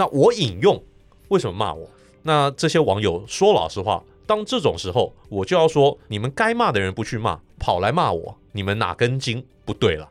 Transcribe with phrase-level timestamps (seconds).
[0.00, 0.82] 那我引用，
[1.28, 1.86] 为什么骂我？
[2.22, 10.08] 那这些网友说老实话，当这种时候，我就要说，你们该骂的人不去骂，跑来骂我，你们哪根筋不对了？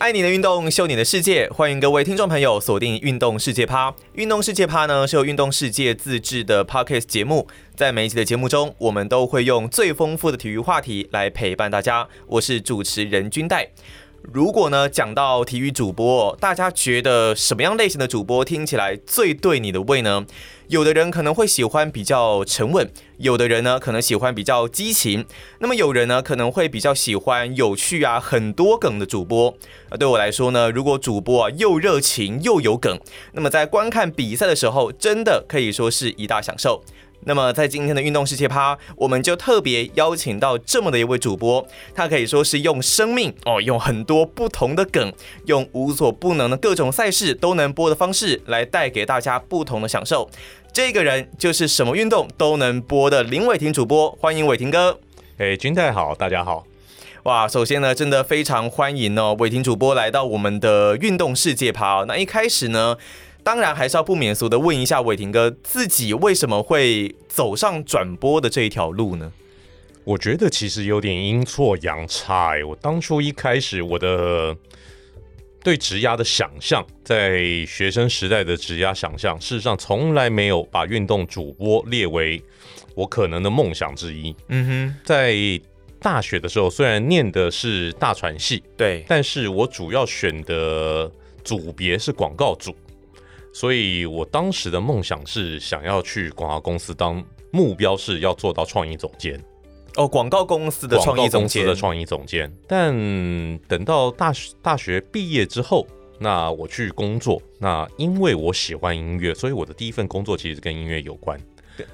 [0.00, 3.90] 爱你的运动，秀你的世界，欢迎各位听众朋友锁定《运动世界趴》。
[4.14, 7.46] 《运动世界趴》呢是由运动世界自制的 Podcast 节目，
[7.78, 12.08] 在每一集的节目中，我们都会用最丰富的体育话题来陪伴大家。
[12.26, 13.70] 我是主持人君代。
[14.20, 20.26] 如果呢讲到体育主播，大家觉得什么样类型的主播听起来最对你的胃呢？
[20.66, 25.24] 有的人可能会喜欢比较沉稳，有的人呢可能喜欢比较激情，
[25.60, 29.56] 那么有人呢可能会比较喜欢有趣啊很多梗的主播。
[29.88, 32.98] 啊，对我来说呢，如果主播啊又热情又有梗，
[33.34, 36.82] 那么在观看比赛的时候，真的可以说是一大享受。
[37.24, 45.12] 那么在今天的运动世界趴，我们就特别邀请到这么的一位主播，他可以说是用生命哦，用很多不同的梗，
[45.46, 50.30] 用无所不能的各种赛事都能播的方式来带给大家不同的享受。
[50.72, 54.98] 这个人就是什么运动都能播的林伟霆主播，欢迎伟霆哥。
[55.38, 56.66] 哎，君太好，大家好。
[57.24, 62.04] 哇，首先呢，真的非常欢迎哦，伟霆主播来到我们的运动世界趴。
[62.06, 62.96] 那一开始呢，
[63.42, 69.32] 当然还是要不免俗的问一下伟霆哥，自己为什么会走上转播的这一条路呢？
[70.04, 74.56] 我觉得其实有点阴错阳差哎，我当初一开始我的
[75.62, 82.42] 对职涯的想象，在学生时代的职涯想象，事实上从来没有把运动主播列为
[82.94, 84.34] 我可能的梦想之一。
[84.48, 85.34] 嗯哼，在
[86.00, 91.10] 大学的时候，虽然念的是大传系，对，但是我主要选的
[91.44, 92.74] 组别是广告组。
[93.58, 97.20] 所以我当时的梦想是想要去广告公司当，
[97.50, 99.36] 目标是要做到创意总监。
[99.96, 102.48] 哦，广告公司的创意总监的创意总监。
[102.68, 102.94] 但
[103.66, 105.84] 等到大学大学毕业之后，
[106.20, 111.36] 那我去工作，那因为我喜欢音乐，所以我的第一份工作其实跟音乐有关。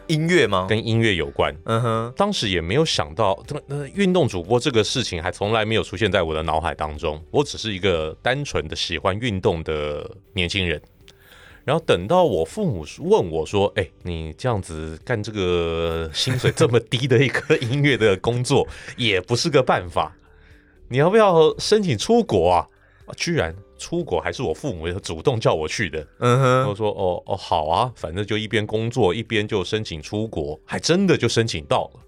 [0.07, 0.67] 音乐吗？
[0.69, 1.55] 跟音乐有关。
[1.65, 2.13] 嗯哼。
[2.15, 7.19] 当时也没有想到，这个运动主播这个事情还从来没有出现在我的脑海当中。
[7.31, 10.79] 我只是一个单纯的喜欢运动的年轻人。
[11.65, 20.15] 然后等到我父母问我说：“哎，你这样子干这个薪水这么低的一个音乐的工作，也不是个办法。
[20.89, 22.69] 你要不要申请出国啊？”
[23.17, 26.07] 居然出国还是我父母主动叫我去的。
[26.19, 32.01] 嗯哼，我说：“哦哦，好啊，反正就一边工作一边就申请出国，还真的就申请到了。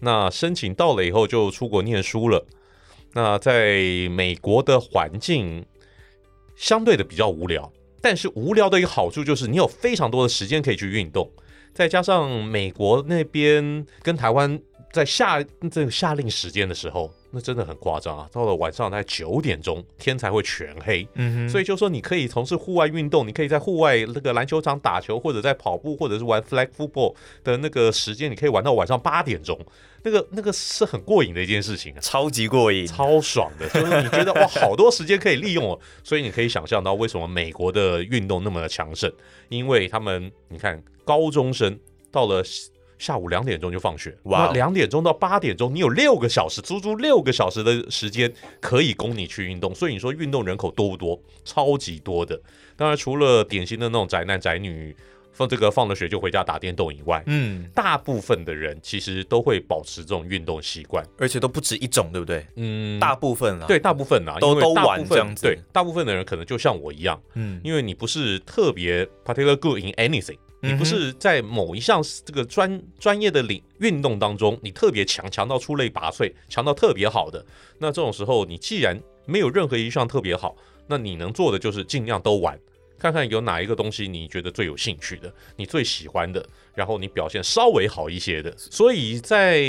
[0.00, 2.44] 那申请到了以后就出国念书了。
[3.12, 3.76] 那在
[4.10, 5.64] 美国的环境
[6.56, 7.70] 相对的比较无聊。”
[8.02, 11.30] 但是无聊的一个好处就是你有非常多的时间可以去运动，
[11.72, 14.60] 再加上美国那边跟台湾
[14.92, 17.10] 在下这个夏令时间的时候。
[17.34, 18.28] 那真的很夸张啊！
[18.30, 21.08] 到了晚上大概九点钟，天才会全黑。
[21.14, 29.58] 嗯哼，所以就说你可以从事户外运动，你可以在户外那个篮球场打球，或者在跑步，或者是玩 flag football 的那个时间，你可以玩到晚上八点钟。
[30.02, 33.66] 那个那个是很过瘾的一件事情啊，超级过瘾，超爽的。
[33.70, 39.10] 就是你觉得哇，好多时间可以利用哦，所以你可以想象到为什么美国的运动那么的强盛，
[39.48, 41.80] 因为他们你看高中生
[42.10, 42.42] 到了。
[43.02, 44.52] 下午两点钟就放学，哇！
[44.52, 49.74] 两点钟到八点钟，你有六个小时，足足六个小时的时间可以供你去运动。
[49.74, 51.20] 所以你说运动人口多不多？
[51.44, 52.40] 超级多的。
[52.76, 54.94] 当然，除了典型的那种宅男宅女，
[55.32, 62.46] 放这个放了学就回家打电动以外，嗯，大部分的人其实都会保持这种运动习惯，而且都不止一种，对不对？
[62.54, 65.42] 嗯，大部分啊，对，大部分啊，都都玩这样子。
[65.42, 70.38] 对，大部分的人可能就像我一样，嗯，因为你不是特别 particular good in anything。
[70.64, 77.44] 你不是在某一项这个专专业的领运动当中，你特别强，强到出类拔萃，强到特别好的，
[77.78, 78.96] 那这种时候，你既然
[79.26, 80.56] 没有任何一项特别好，
[80.86, 82.56] 那你能做的就是尽量都玩，
[82.96, 88.54] 看看有哪一个东西你觉得最有兴趣的，你最喜欢的，然后你表现稍微好一些的。
[88.56, 89.60] 所以在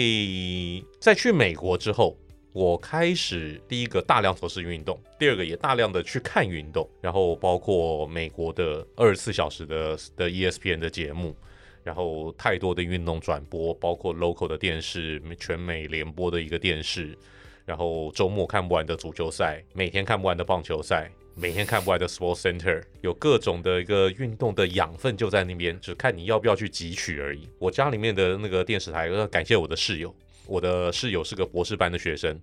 [1.00, 2.16] 在去美国之后。
[2.54, 11.36] 我开始第一个大量从事运动，第二个也大量的去看运动，然后包括美国的二十四小时的的 ESPN 的节目，
[11.84, 17.18] 然后太多的运动转播，包括 local 的电视，全美联播的一个电视，
[17.66, 27.50] 然后周末看不完的足球赛，每天看不完的棒球赛，每天看不完的 Sports Center，有各种的一个运动的养分就在那边，只看你要不要去汲取而已。
[27.58, 30.14] 我家里面的那个电视台，要感谢我的室友。
[30.46, 32.40] 我的室友是个博士班的学生，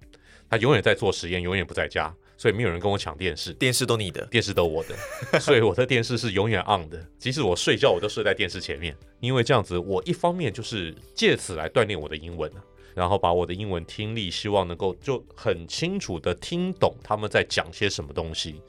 [0.48, 3.52] 他永远在做实验，永远不在家，所以没有人跟我抢电视。
[3.54, 4.96] 电视都你的，电视都我的，
[5.40, 8.96] 所以我的电视是永远 on 的，即使我睡觉，我都睡在电视前面。
[9.20, 12.50] 因为这样子，我一方面就是借此来锻炼我的英文，
[12.94, 18.62] 然后把我的英文听力，希望能够就很清楚的听懂他们在讲些什么东西。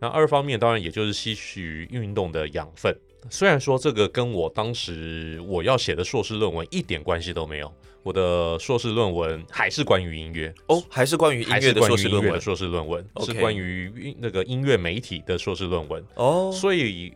[0.00, 2.92] 那二方面当然也就是吸取运动的养分。
[3.30, 7.72] 虽然说这个跟我当时我要写的硕士论文一点关系都没有，
[8.02, 17.12] 我的硕士论文还是关于音乐哦，还是关于音乐的硕士论文，硕士论文是关于那个音乐媒体的硕士论文哦，所以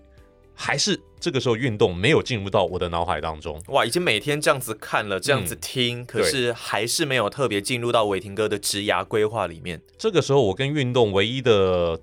[0.54, 3.60] 还是这个时候运动没有进入到我的脑海当中。
[3.68, 9.80] 哇，已经每天这样子看了，这样子听，嗯、可是还是没有特别进入到伟霆哥的职涯规划里面。
[9.98, 12.00] 这个时候我跟运动唯一的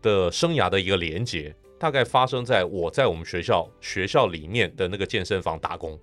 [0.00, 1.54] 的生涯的一个连接。
[1.78, 5.98] 大概发生在我在我们学校学校里面的那个健身房打工，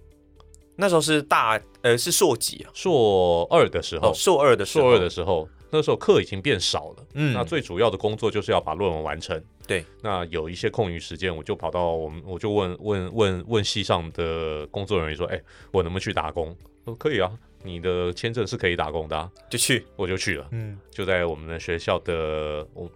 [0.80, 2.72] 那时候是大呃是硕几啊？
[2.74, 7.06] 硕二的时候，硕二的硕二的时候，那时候课已经变少了。
[7.16, 9.44] 嗯，那最主要的工作就是要把论文完成。
[9.68, 15.40] 对，那有一些空余时间，我就跑到我们，我就问问问问系上的工作人员说：“哎，
[15.72, 16.56] 我能不能去打工？”
[16.86, 17.30] 说：“可以啊，
[17.62, 20.48] 你的签证是可以打工的啊。”就去，我就去了。
[20.52, 22.90] 嗯，就在我们的学校的我。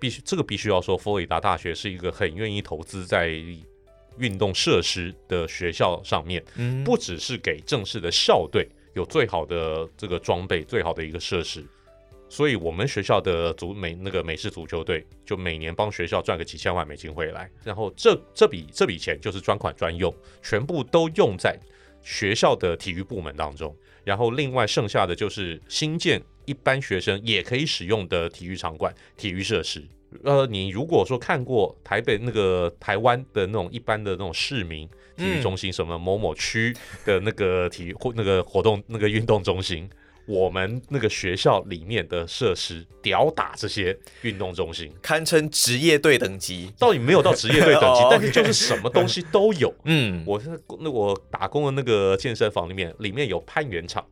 [0.00, 3.28] 必须，这个必须要说，佛罗里达大学是一个很愿意投资在
[4.18, 11.64] 运动设施的学校上面，嗯，不只是给正式的校队有最好的这个装备、最好的一个设施，
[12.28, 21.58] 所以我们学校的足美那个美式足球队就每年帮学校赚个几千万美金回来，然后这这笔这笔钱就是专款专用，全部都用在
[22.02, 26.22] 学校的体育部门当中，然后另外剩下的就是新建。
[26.46, 29.84] 一般学生也可以使用的体育场馆、体育设施。
[30.24, 36.74] 呃，你如果说看过台北那个台湾的那种一般的那种市民体育中心，什么某某区
[37.04, 39.88] 的那个体育或那个活动那个运动中心，
[40.26, 46.72] 我们那个学校里面的设施吊打这些运动中心，堪称职业队等级。
[46.78, 49.72] 到底没有到职业队等级， 但是就是什么东西都有。
[49.84, 54.04] 嗯，我是那我打工的那个健身房里面，里面有攀岩场。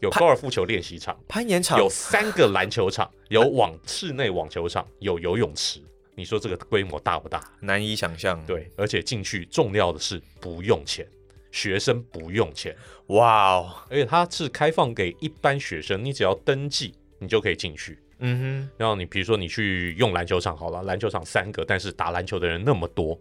[0.00, 5.80] 有高尔夫球练习场、攀岩场，有三个篮球场，有网室内网球场，有游泳池。
[6.14, 7.42] 你说这个规模大不大？
[7.60, 8.44] 难以想象。
[8.46, 11.06] 对，而且进去重要的是不用钱，
[11.50, 12.76] 学生不用钱。
[13.06, 13.74] 哇哦！
[13.88, 17.98] 而且它是开放给一般学生，你只要登记，你就可以进去。
[18.18, 18.70] 嗯哼。
[18.76, 23.18] 然后你比如说你去用篮球场好了，篮球场三个，但是打篮球的人那么多，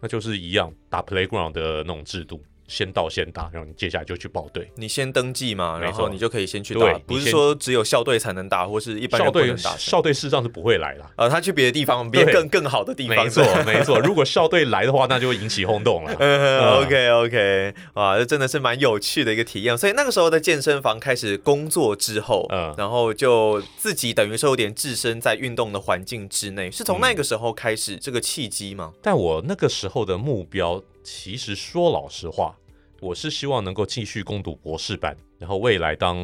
[0.00, 2.42] 那就是一样打 playground 的那种制度。
[2.68, 4.70] 先到先打，然后你接下来就去报队。
[4.76, 6.98] 你先登记嘛，然后你就可以先去打。
[7.06, 9.74] 不是说只有校队才能打，或是一般校队能打。
[9.76, 11.10] 校队事实上是不会来了。
[11.16, 13.24] 呃，他去别的地方，别更更好的地方。
[13.24, 13.98] 没错，没错。
[13.98, 16.12] 如果校队来的话，那就会引起轰动了。
[16.84, 19.76] OK OK，哇，这真的是蛮有趣的一个体验。
[19.76, 26.70] 所以那个时候在健身房开始工作之后，嗯，然后就自己等于说有点置身在运动的环境之内。
[26.70, 28.92] 是从那个时候开始这个契机吗？
[29.00, 30.82] 但我那个时候的目标。
[31.10, 32.54] 其实说老实话，
[33.00, 36.14] 我是希望能够继续攻读博士班，然后未来当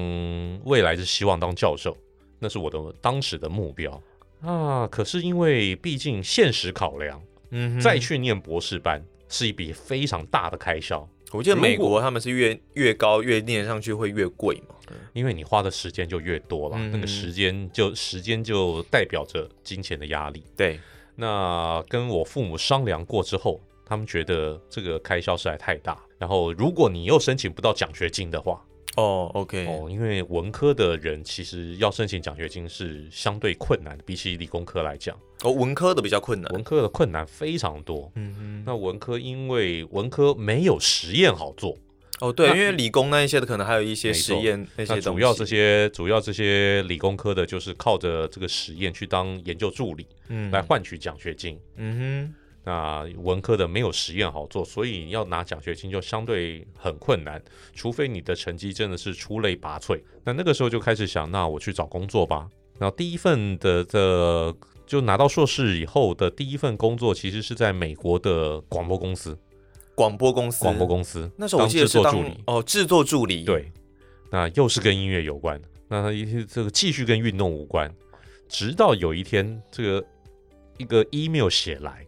[0.65, 1.97] 未来是希望当教授，
[2.39, 3.99] 那是我的当时的目标
[4.43, 4.87] 啊。
[4.87, 7.21] 可是因为毕竟现实考量，
[7.51, 11.09] 嗯，再去念博士班是一笔非常大的开销。
[11.33, 14.75] 我记得美国他们是越越高越念上去会越贵嘛，
[15.15, 20.45] 因为你花的时间就越多了，嗯、那个时间就时间就代表着金钱的压力。
[20.55, 20.79] 对，
[21.17, 23.59] 那跟我父母商量过之后。
[23.85, 28.65] 他们觉得这个开销实在太大，然后如果你又申请不到奖学金的话，
[28.97, 38.11] 哦，OK，哦，因为文科的人其实要申请奖学金是相对困难的，比起理工科来讲，哦，文科的比较困难，文科的困难非常多。
[38.15, 41.77] 嗯哼，那文科因为文科没有实验好做，
[42.21, 51.59] 哦，对，因为理工那一些的可能还有一些实验那些主要这些主要这些理工科的就是靠着这个实验去当研究助理，嗯，来换取奖学金。
[51.77, 52.35] 嗯哼。
[52.65, 57.43] 那文科的没有实验好做，所以要拿奖学金就相对很困难，
[57.75, 60.01] 除非你的成绩真的是出类拔萃。
[60.25, 62.49] 那那个时候就开始想，那我去找工作吧。
[62.79, 64.55] 然后第一份的的
[64.87, 69.39] 就拿到硕士以后的第一份工作，其实是在美国的广播公司。
[69.95, 71.31] 广播公司，广播公司。
[71.37, 73.45] 那时候我记得是当制作助理哦，制作助理。
[73.45, 73.71] 对，
[74.31, 75.61] 那又是跟音乐有关。
[75.87, 77.95] 那他一这个继续跟运动无关，
[78.49, 80.07] 直到有一天，这个
[80.79, 82.05] 一个 email 写来。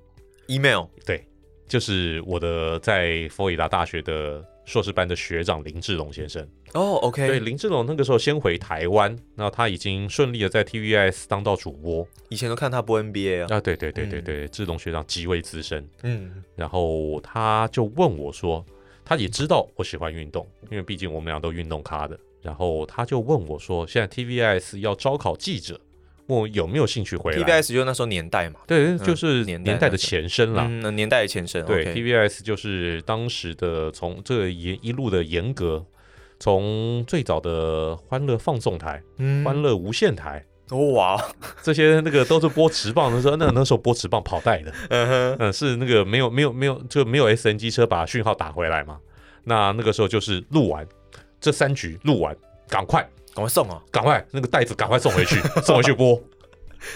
[0.46, 1.24] Email 对，
[1.66, 6.42] 就是我的在佛罗里达大学的硕士班的学长林志龙先生。
[6.74, 12.06] 哦、oh，OK，对，林志龙那个时候先回台湾，那他已经顺利的在 TVBS 当到主播。
[12.28, 13.56] 以前都看他播 NBA 啊。
[13.56, 15.88] 啊，对对对对对，嗯、志龙学长极为资深。
[16.02, 18.64] 嗯，然后他就问我说，
[19.04, 22.18] 他也知道我喜欢运动，因为毕竟我们俩都运动咖的。
[22.42, 25.80] 然后他就问我说，现在 TVBS 要招考记者。
[26.26, 30.66] 问我有没有兴趣回来？TVBS 就是那时候年代嘛，对，就是年代的前身了。
[30.68, 31.64] 嗯，年代的前身。
[31.64, 35.84] 对，TVBS 就是当时的从这个严一路的严格
[36.38, 40.44] 从最早的欢乐放送台、嗯、欢乐无线台，
[40.94, 41.16] 哇，
[41.62, 48.98] 这些那个都是播职棒的时候，那那时候播职棒跑带的，嗯哼，嗯，是那个没有没有没有就没有 SN 机车把讯号打回来嘛？
[49.44, 50.86] 那那个时候就是录完
[51.40, 52.36] 这三局录完，
[52.68, 56.18] 赶快赶快送啊，赶快那个袋子赶快送回去， 送回去播。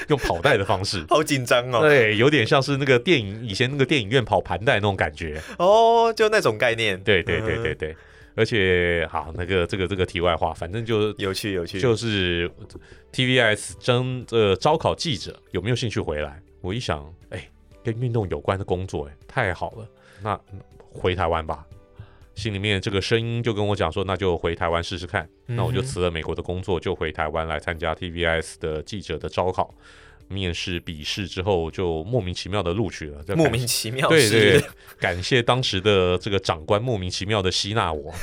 [0.09, 1.81] 用跑带的方式，好紧张哦。
[1.81, 6.99] 对，有点像是那个电影以前那个电影院跑盘带那种感觉哦，就那种概念。
[7.03, 7.97] 对对对对对，
[8.37, 12.51] 而且好那个这个这个题外话，反正就有趣有趣，就是
[13.13, 16.41] TVS 征呃招考记者有没有兴趣回来？
[16.61, 17.51] 我一想，哎，
[17.83, 19.89] 跟运动有关的工作，哎，太好了，
[20.23, 20.41] 那
[20.93, 21.67] 回台湾吧。
[22.41, 25.29] 心里面这个声音就跟我讲说，那就回台湾试试看。
[25.47, 29.75] 那我就辞了美国的工作，就回台湾来参加 TVS 的记者的招考。
[30.29, 33.21] 面试、笔试之后，就莫名其妙的录取了。
[33.37, 34.69] 莫名其妙，对对对，
[34.99, 38.15] 感谢当时的这个长官莫名其妙的吸纳我。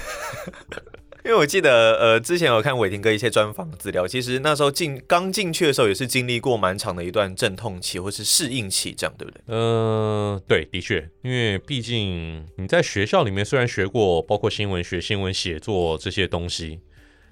[1.27, 9.41] 因为我记得，呃，之前有看伟霆哥一些专访资料，其实那时候进刚进去的时候，也是经历过蛮长的一段阵痛期或是适应期，这样对不对？
[9.48, 16.79] 嗯、对，的确，因为毕竟你在学校里面虽然学过，包括新闻学、新闻写作这些东西，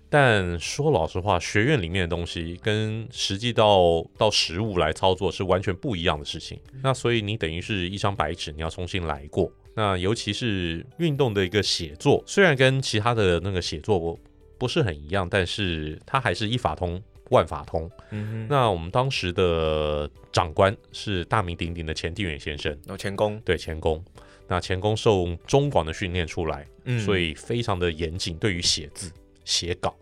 [0.09, 6.59] 但说老实话，学院里面的东西跟实际到到实务来操作是完全不一样的事情。
[6.83, 9.49] 那所以你等于是一张白纸，你要重新来过。
[9.75, 14.17] 那尤其是运动的一个写作，虽然跟其他的那个写作
[14.57, 17.91] 不是很一样，但是它还是一法通万法通。
[18.11, 24.03] 嗯，那我们当时的长官是大名鼎鼎的钱定远先生，哦，钱工，对，钱工。
[24.47, 29.11] 那钱工受中广的训练出来，嗯，所以非常的严谨，对于写字、
[29.43, 29.95] 写稿，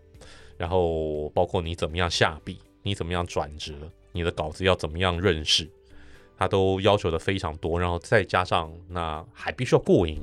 [0.58, 3.72] 然后包括你怎么样下笔，你怎么样转折，
[4.12, 5.68] 你的稿子要怎么样润饰。
[6.36, 10.20] 他都要求的非常多，然后再加上那还必须要过音，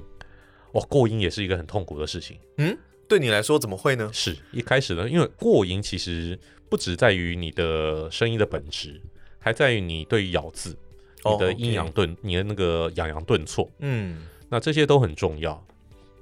[0.73, 2.37] 哇，过音也是一个很痛苦的事情。
[2.57, 2.77] 嗯，
[3.07, 4.09] 对你来说怎么会呢？
[4.13, 6.37] 是一开始呢，因为过音其实
[6.69, 9.01] 不只在于你的声音的本质，
[9.39, 10.77] 还在于你对于咬字、
[11.23, 15.65] 你的阴阳顿、你的那个抑扬顿挫，嗯，那这些都很重要。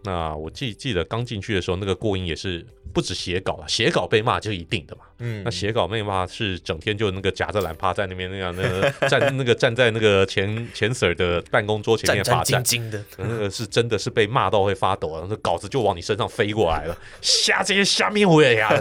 [0.04, 5.02] 那我记记得刚进去的时候，那个过音也是不止写稿了，写稿被骂就一定的嘛。
[5.20, 18.72] 嗯，那写稿妹嘛是整天就那个夹着懒趴在那边那样，那个站那个站在那个前前 Sir 的办公桌前面发战，战兢兢的，那个是真的是被骂到会发抖啊，那稿子就往你身上飞过来了， 瞎这些瞎面虎呀，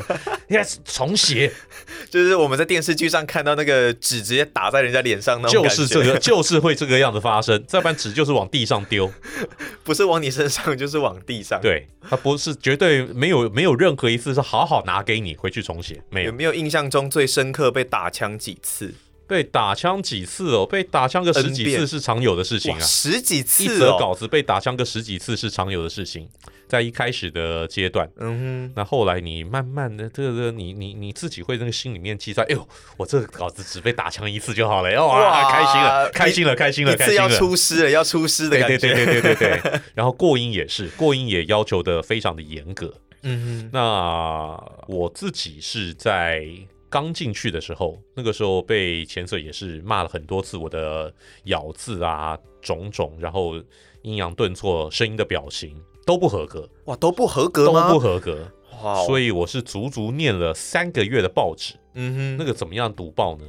[0.47, 1.52] 应该是重写，
[2.09, 9.12] 就是我们在电视剧上看到那个纸直接打在人家脸上那种就是这个，就是会这个样子发生，再不然纸就是往地上丢，
[9.83, 11.09] 不是往你身上就是往。
[11.09, 16.27] 往地上，对，他不是绝对没有没有任何一次是好好拿给你回去重写，没有。
[16.28, 18.94] 有没有印象中最深刻被打枪几次？
[19.26, 20.64] 被打枪几次哦？
[20.64, 26.28] 被打枪个十几次是常有的事情啊，十几次，一则稿子被打枪个十几次是常有的事情，
[26.66, 32.66] 在一开始的阶段，嗯哼，那后来你慢慢的这个你你你自己会那个心里面计算，哎呦，
[32.97, 46.44] 我这个稿子只被打枪一次就好了，哇，开心了，开心了，开心了，开心了，要出师了，要出师的感觉，对对对对对对，然后过音也是，过音也要求的非常的严格，嗯哼，那我自己是在。
[46.90, 51.12] 刚进去的时候，那个时候被前色也是骂了很多次，我的
[51.44, 53.62] 咬字啊，种种，然后
[54.00, 56.66] 阴阳顿挫，声音的表情都不合格。
[56.87, 57.88] 哇，都不合格吗？
[57.88, 58.50] 都不合格。
[58.82, 61.75] 哇，所以我是足足念了三个月的报纸。
[61.92, 63.44] 嗯哼，那个怎么样读报呢？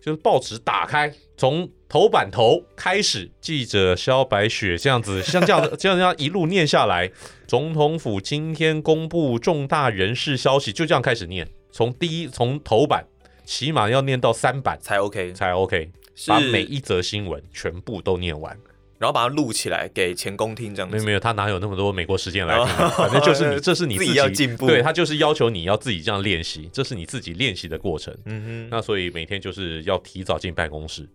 [0.00, 7.10] 就是报纸打开，从头版头开始，记者萧白雪这样子，像这样的这样这样一路念下来，
[7.46, 11.48] 总统府今天公布重大人事消息，就这样开始念。
[11.72, 13.06] 从第一从头版，
[13.46, 15.90] 起码要念到三版才 OK，才 OK，
[16.26, 18.54] 把每一则新闻全部都念完，
[18.98, 20.94] 然后把它录起来给前工听这样子。
[20.94, 22.64] 没有没有，他哪有那么多美国时间来听？
[22.84, 24.66] 哦、反正就是你，这是你自己，自己要进步。
[24.66, 28.14] 对，他就是要求你要自己这样练习，这是你自己练习的过程。
[28.26, 31.08] 嗯哼，那所以每天就是要提早进办公室。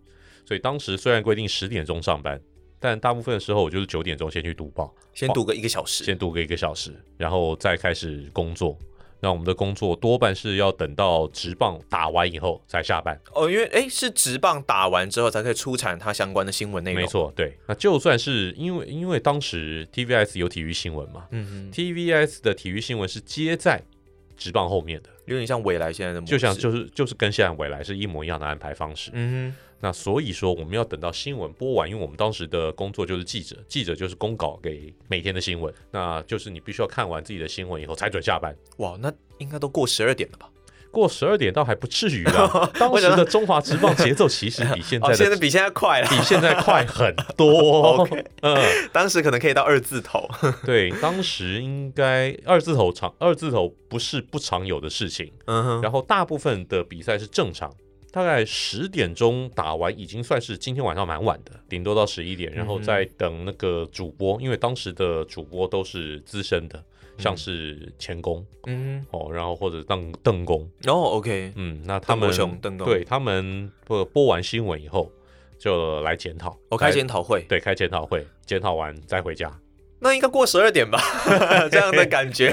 [0.44, 2.40] 所以当时虽然规定十点钟上班，
[2.78, 8.78] 但大部分的时候我就是九点钟先去读报，先读个一个小时，先读个一个小时，然后再开始工作。
[9.20, 17.00] 那我们的工作多半是要等到直棒打完以后才下班哦，因为哎，是直棒打完之后才可以出产它相关的新闻内容。
[17.00, 17.56] 没错，对。
[17.66, 23.82] 那就算是因为因为当时 TVS 有体育新闻嘛，嗯哼，TVS 的体育新闻是接在
[24.36, 29.10] 直棒后面的，有点像未来现在的模式，就像就是就是跟现在未来是一模一样的安排方式。
[29.14, 29.56] 嗯哼。
[29.84, 38.56] 那所以说，我们要等到新闻播完，因为我们当时的工作就是记者，记者就是公稿给每天的新闻，那就是你必须要看完自己的新闻以后才准下班。
[38.78, 40.48] 哇，那应该都过十二点了吧？
[40.90, 42.70] 过十二点倒还不至于啦。
[42.80, 48.08] 当时的中华职棒节奏其实比现在的、 哦、现在比现在快了，比现在快很多。
[48.08, 48.56] okay, 嗯，
[48.90, 50.26] 当时可能可以到二字头。
[50.64, 55.30] 对，当时应该二字头常二字头不是不常有的事情。
[55.44, 57.70] 嗯哼，然后大部分的比赛是正常。
[58.14, 72.30] 大概十点钟打完，已经算是今天晚上蛮晚的，顶多到十一点，然后再等那个主播，嗯、因为当时的主播都是资深的，嗯、像是钱工，嗯哦，然后或者邓邓工，哦，OK，嗯，那他们
[72.78, 75.10] 对他们播播完新闻以后
[75.58, 79.52] 就来检讨，哦，开检讨会，对，开检讨会，检讨完再回家。
[80.04, 81.00] 那应该过十二点吧，
[81.72, 82.52] 这样的感觉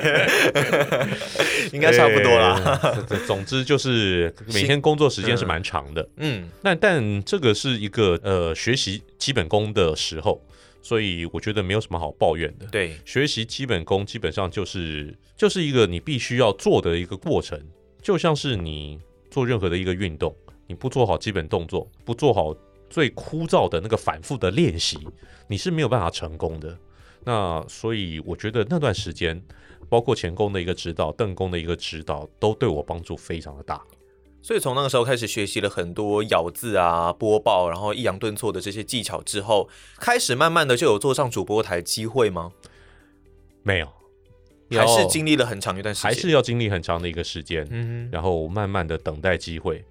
[1.74, 3.06] 应该差不多啦。
[3.28, 10.42] 总之就是每天工作时间是蛮长的，嗯，那但这个是一个呃学习基本功的时候，
[10.82, 12.66] 所以我觉得没有什么好抱怨的。
[12.68, 17.62] 对，学习基本功基本上就是就是一个你必须要做的一个过程，
[18.02, 18.98] 就像是你
[19.30, 20.34] 做任何的一个运动，
[20.68, 22.56] 你不做好基本动作，不做好
[22.90, 24.98] 最枯燥的那个反复的练习，
[25.50, 26.78] 你是没有办法成功的。
[27.24, 29.42] 那所以我觉得那段时间，
[29.90, 33.82] 包括前工的一个指导，邓工的一个指导，都对我帮助非常的大。
[34.42, 42.52] 所以从那个时候开始学习了很多咬字啊、播报，然后抑扬顿挫的这些技巧之后，开始慢慢的就有坐上主播台机会吗？
[43.62, 43.88] 没有，
[44.72, 49.86] 还是经历了很长一段时间，还是要经历很长的一个时间，嗯，然后慢慢的等待机会。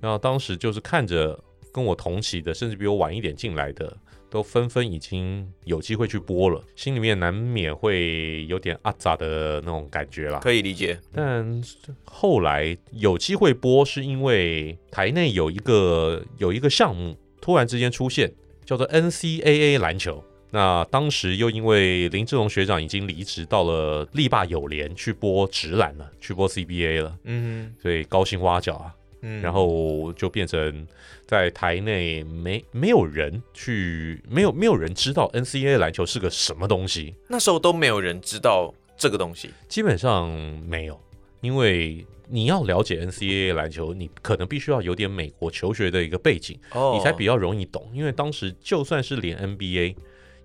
[0.00, 3.96] 然后当时就是看着跟我同期的，甚至比我晚一点进来的。
[4.34, 10.98] 都纷纷已经有机会去播了，心里面难免会有点阿杂的那种感觉啦，可以理解。
[11.12, 11.62] 但
[12.04, 18.32] 后来有机会播，是因为台内有一个有一个项目突然之间出现，
[18.64, 20.24] 叫做 NCAA 篮球。
[20.50, 28.92] 那当时又因为林志龙学长已经离职到了力霸友联去播职篮了，去播 CBA 了，嗯，所以高薪挖角啊。
[29.24, 30.86] 嗯，然后就变成
[31.26, 37.14] 在台内没没有人去，没有没有人知道 NCAA 篮球是个什么东西。
[37.28, 40.30] 那时候都没有人知道这个东西，基本上
[40.68, 41.00] 没有。
[41.40, 47.90] 因为你要了解 NCAA 篮球，你可能必须要有点美国求学的一个背景，哦，你才比较容易懂。
[47.94, 49.96] 因为当时就算是连 NBA。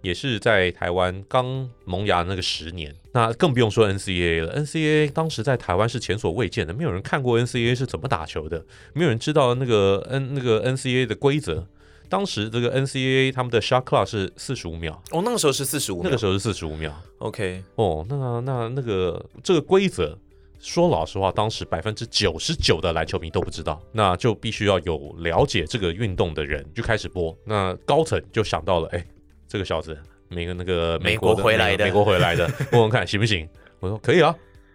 [0.02, 4.64] 也是在台湾刚萌芽那个十年，那更不用说 NCAA 了。
[4.64, 11.68] NCAA 当时在台湾是前所未见的，没有人看过 NCAA 是怎么打球的，没有人知道那个 N 那个 NCAA 的规则。
[12.08, 16.92] 当时这个 NCAA 他们的 shot clock 是四十五秒，哦，那个时候是四十五，那个时候是四十五秒。
[17.20, 20.18] OK，哦，那那那个这个规则，
[20.60, 29.06] 说老实话，当时百分之九十九的篮球迷都不知道，那就必须要有了解这个运动的人就开始播，那高层就想到了，哎。
[29.50, 29.98] 这个小子，
[30.30, 33.50] 每个那个美国，回来的，美国回来的， 问问看行不行？
[33.80, 34.34] 我说可以啊，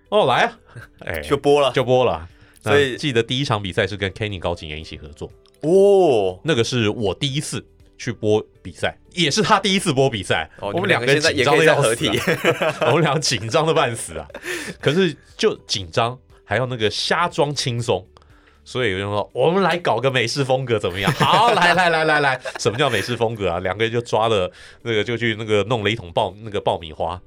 [0.08, 0.58] 哦来啊，
[1.06, 2.28] 哎，就播了，就播了。
[2.60, 7.64] 所以记得第一场比赛是跟 Kenny 高景言一起合作哦，那个是我第一次
[7.96, 10.50] 去播比赛，也是他第一次播比赛。
[10.58, 14.26] 哦、我们两个人紧张的要死、啊，我们两个紧张的 半死啊！
[14.80, 18.04] 可是就紧张，还要那个瞎装轻松。
[18.64, 21.12] 所以有人说，我们来搞个美式风格怎么样？
[21.20, 23.59] 好，来来来来来，什么叫美式风格啊？
[23.61, 24.50] 两个人就抓了
[24.83, 27.20] 那个，就去那个弄了一桶爆那个爆米花，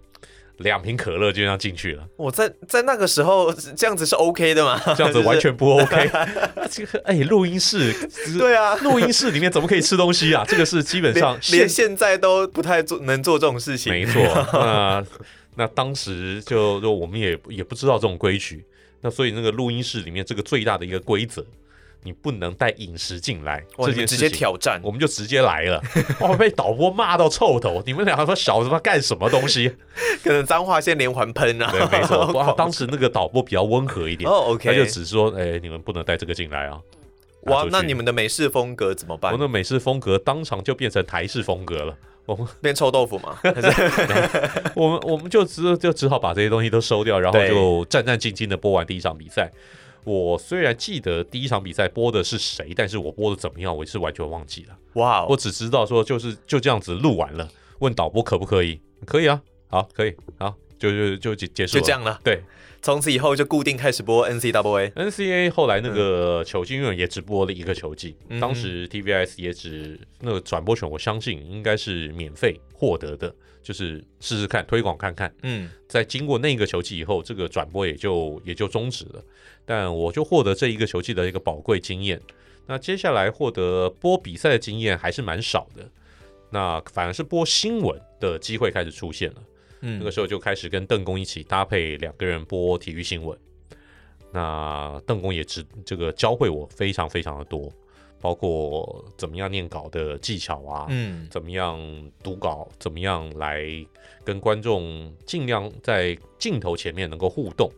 [0.57, 2.03] 两瓶可乐就这样进去了。
[2.15, 4.81] 我在在那个时候这样子是 OK 的吗？
[4.95, 6.09] 这样子完全不 OK。
[6.71, 7.93] 这个哎，录音室
[8.39, 10.43] 对啊，录音室里面怎么可以吃东西啊？
[10.47, 13.93] 这个是基本上连，连现在都不太做能做这种事情。
[13.93, 14.23] 没错，
[14.53, 15.05] 那
[15.55, 18.65] 那当时就就我们也也不知道这种规矩。
[19.07, 21.41] 那所以那个录音室里面这个最大的一个规则，
[22.03, 23.63] 你不能带饮食进来。
[23.77, 25.81] 这件事情直接挑战，我们就直接来了。
[26.19, 27.81] 哇，被导播骂到臭头！
[27.85, 29.73] 你们两个说小子他干什么东西？
[30.21, 31.71] 可能脏话先连环喷啊。
[31.71, 32.27] 对，没错。
[32.35, 34.29] 哇，当时那个导播比较温和一点。
[34.29, 34.69] 哦，OK。
[34.69, 36.77] 他就只说，哎、欸，你们不能带这个进来啊。
[37.43, 39.31] 哇，那你们的美式风格怎么办？
[39.31, 41.97] 我们的美式风格当场就变成台式风格了。
[42.27, 43.39] 我们 变臭豆腐嘛？
[44.75, 49.51] 我们我们就只就只好把这些东西都收掉，然后就战战兢兢的播完第一场比赛。
[50.03, 54.77] 我虽然记得第一场比赛播的是谁，但是我播的怎么样，我是完全忘记了。
[54.93, 58.79] 哇 Wow，我只知道说就是就这样子录完了，问导播可不可以？
[59.05, 62.19] 可以啊，好，可以，好，就就就结结束了，就这样了。
[62.23, 62.41] 对。
[62.79, 75.33] 从此以后就固定开始播 NCAA，NCAA 后来那个球季因为也只播了一个球季，嗯、当时 TVS 也只那个转播权，我相信应该是免费获得的，就是试试看推广看看。
[75.41, 79.23] 嗯，在经过那个球季以后，这个转播也就也就终止了。
[79.65, 82.21] 但我就获得这一个球季的一个宝贵经验。
[82.67, 85.89] 那接下来获得播比赛的经验还是蛮少的，
[86.51, 89.41] 那反而是播新闻的机会开始出现了。
[89.81, 93.37] 嗯，那个时候就开始跟邓公一起搭配两个人播体育新闻。
[94.31, 97.71] 那那邓公也只这个教会我非常非常的多，
[98.19, 101.79] 包括怎么样念稿的技巧啊，嗯，怎么样
[102.21, 103.65] 读稿，怎么样来
[104.23, 107.71] 跟观众尽量在镜头前面能够互动，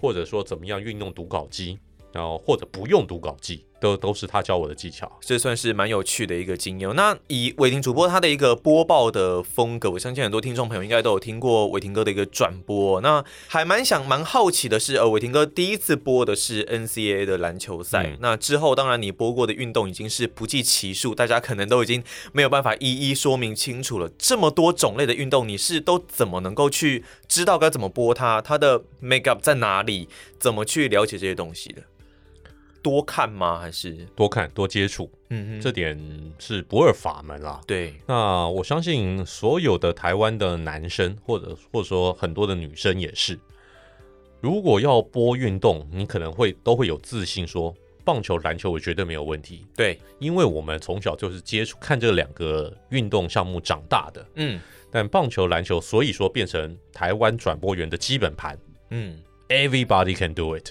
[0.00, 1.78] 或者说怎么样运用读稿机，
[2.12, 3.65] 然后或者不用读稿机。
[3.80, 6.94] 都都是他教我的技巧，这算是蛮有趣的一个经验。
[6.94, 13.00] 那以伟霆主播他的一个播报的风格，我相信很多听众朋友应该都有听过伟霆哥的一个转播。
[13.00, 24.08] 那还蛮想蛮好奇的是，呃，伟霆哥第一次播的是 NCAA 的篮球赛，嗯、那之后当然你播过的运动已经是不计其数，大家可能都已经没有办法一一说明清楚了。
[24.18, 28.40] 这么多种类的运动，你是都怎么能够去知道该怎么播它？
[28.40, 30.08] 它的 make up 在哪里？
[30.38, 31.82] 怎么去了解这些东西的？
[32.86, 33.58] 多看吗？
[33.58, 35.10] 还是多看多接触？
[35.30, 35.98] 嗯嗯，这点
[36.38, 37.60] 是不二法门啦。
[37.66, 43.36] 对，那我相信所有的台湾的男生，或者或者说很多的女生也是，
[44.40, 49.66] 如果要播运动，你可能会都会有自信说，棒球、篮球我绝对没有问题。
[49.74, 54.24] 对，因为我们从小就是接触看这两个运动项目长大的。
[54.36, 54.60] 嗯，
[54.92, 58.56] 但棒球、篮球，所以说变成台湾转播员的基本盘。
[58.90, 59.18] 嗯
[59.48, 60.70] ，Everybody can do it。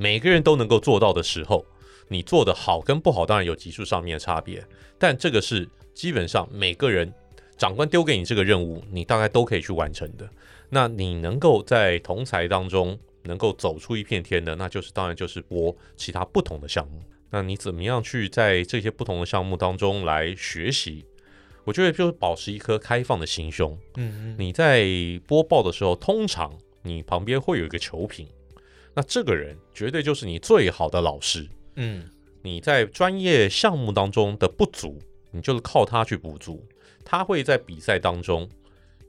[0.00, 1.66] 每个人都能够做到的时候，
[2.06, 4.64] 你做得好跟不好当然有级数上面的差别，
[4.96, 7.12] 但这个是基本上每个人
[7.56, 10.30] 长官丢给你这个任务，你大概都可以去完成的。
[10.70, 17.02] 那你能够在同才当中能够走出一片天的，那就是当然就是播其他不同的项目。
[17.30, 21.04] 那你怎么样去在这些不同的项目当中来学习？
[21.64, 23.76] 我觉得就是保持一颗开放的心胸。
[23.96, 24.86] 嗯嗯，你在
[25.26, 28.28] 播报的时候，通常你旁边会有一个球评。
[28.98, 32.10] 那这个人绝对就是你最好的老师，嗯，
[32.42, 34.98] 你在专业项目当中的不足，
[35.30, 36.66] 你就是靠他去补足。
[37.04, 38.50] 他会在比赛当中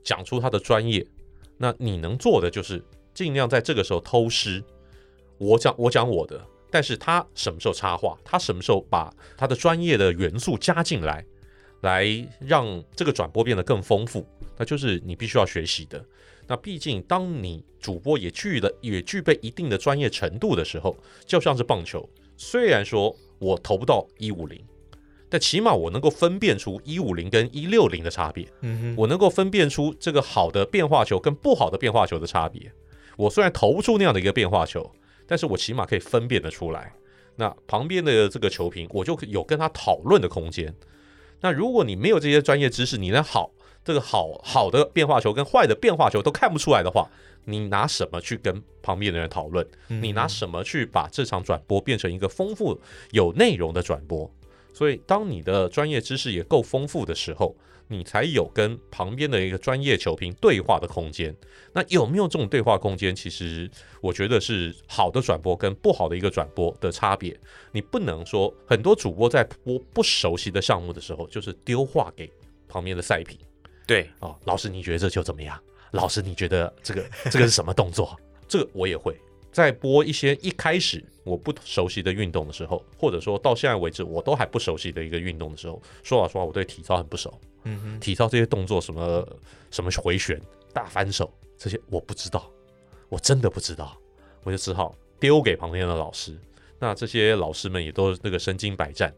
[0.04, 1.04] 讲出他的专业，
[1.58, 2.80] 那你能做的就是
[3.12, 4.62] 尽量在这个时候偷师。
[5.38, 11.26] 我讲我讲我的，但是他什么时候插话，他什么时候把他的专业的元素加进来，
[11.80, 12.06] 来
[12.38, 14.24] 让这个转播变得更丰富，
[14.56, 15.98] 那就是你必须要学习的。
[16.50, 24.60] 那毕竟，当你主播也具了也具备一定的专业程度的时候，就像是棒球，虽然说我投不到一五零，
[25.28, 28.48] 但起码我能够分辨出一五零跟一六零的差别。
[28.62, 32.72] 嗯哼，我能够分辨出这个好的变化球跟不好的变化球的差别。
[33.16, 34.90] 我虽然投不出那样的一个变化球，
[35.28, 36.92] 但是我起码可以分辨得出来。
[37.36, 40.74] 那旁边的这个球评，我就有跟他讨论的空间。
[41.42, 43.52] 那如果你没有这些专业知识，你能好？
[43.84, 47.08] 这个好好的变化球跟坏的变化球都看不出来的话，
[47.44, 49.66] 你拿什么去跟旁边的人讨论？
[49.88, 52.78] 你拿什么去把这场转播变成一个丰富
[53.12, 54.30] 有内容的转播？
[54.72, 57.54] 所以，当你的专业知识也够丰富的时候，
[57.88, 61.34] 你才有跟旁边的一个专业球评对话的空间。
[61.72, 63.14] 那有没有这种对话空间？
[63.14, 63.68] 其实
[64.00, 67.38] 我觉得是好的转播跟不好的一个转播的差别。
[67.72, 72.30] 你不能说很多主播在播不熟悉的项目的时候，就是丢话给
[72.68, 73.36] 旁边的赛评。
[73.90, 75.60] 对哦，老师，你觉得这球怎么样？
[75.90, 78.16] 老师，你觉得这个 这个是什么动作？
[78.46, 87.36] 这个我也会在播一些一开始我不熟悉的运动的时候，或者说到现在为止我都还不熟悉的一个运动的时候，说老实话，我对体操很不熟。
[87.64, 89.28] 嗯哼，体操这些动作，什么
[89.72, 90.40] 什么回旋、
[90.72, 92.48] 大翻手这些，我不知道，
[93.08, 93.96] 我真的不知道，
[94.44, 96.38] 我就只好丢给旁边的老师。
[96.78, 99.12] 那这些老师们也都那个身经百战。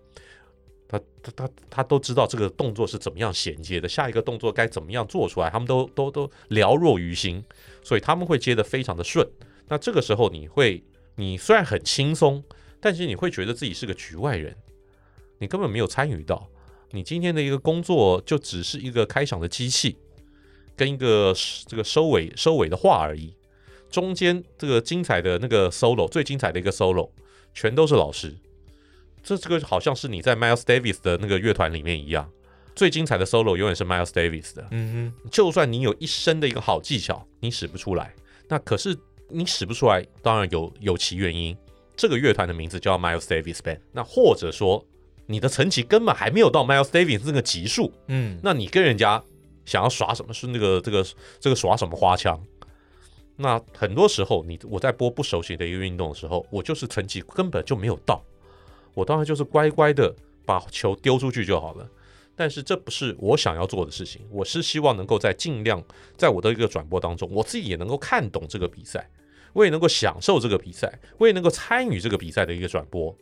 [0.92, 7.42] 他他他他都知道这个动作是怎么样衔接的，下一个动作该怎么样做出来，他们都都都了若于心，
[7.83, 9.26] 所以他们会接得非常的顺。
[9.68, 10.85] 那这个时候你会，
[11.16, 12.44] 你虽然很轻松，
[12.78, 14.55] 但是你会觉得自己是个局外人，
[15.38, 16.46] 你根本没有参与到，
[16.90, 19.96] 你今天的一个工作就只是一个开场的机器，
[20.76, 21.35] 跟一个
[21.66, 23.35] 这个收尾收尾的话而已，
[23.88, 27.09] 中间这个精彩的那个 solo，最精彩的一个 solo，
[27.55, 28.37] 全都是老师。
[29.22, 32.28] 这这个好像是你在 Miles Davis 的那个乐团里面一样，
[32.74, 34.66] 最精彩的 solo 永远是 Miles Davis 的。
[34.70, 38.14] 嗯哼，就算你有一身的一个好技巧，你使不出来，
[38.48, 38.96] 那可是
[39.28, 41.56] 你使不出来，当然有有其原因。
[41.94, 43.78] 这个乐团的名字叫 Miles Davis Band。
[43.92, 44.85] 那或者说
[45.26, 49.22] 你的层级根本还没有到 Miles Davis 那个级数，嗯，那你跟人家
[49.64, 51.06] 想要耍什么是那个这个
[51.38, 52.42] 这个耍什么花枪？
[53.37, 58.22] 那很多时候你我在播不熟悉的一个运动的时候，我就是层级根本就没有到。
[58.94, 61.88] 我当然就是乖乖的把球丢出去就好了，
[62.37, 64.22] 但是这不是我想要做的事情。
[64.31, 65.83] 我是希望能够在尽量
[66.16, 69.09] 在我的一个转播当中，我自己也能够看懂这个比赛，
[69.52, 73.16] 我也能够享受这个比赛，我也能够参与这个比赛的一个转播。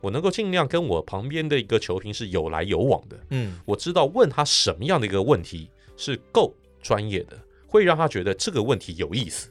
[0.00, 3.16] 我能够尽量跟我旁边的一个球评是有来有往的。
[3.30, 9.48] 嗯，我知道问他什么样的一个问题是够专业的，会让他觉得这个问题有意思，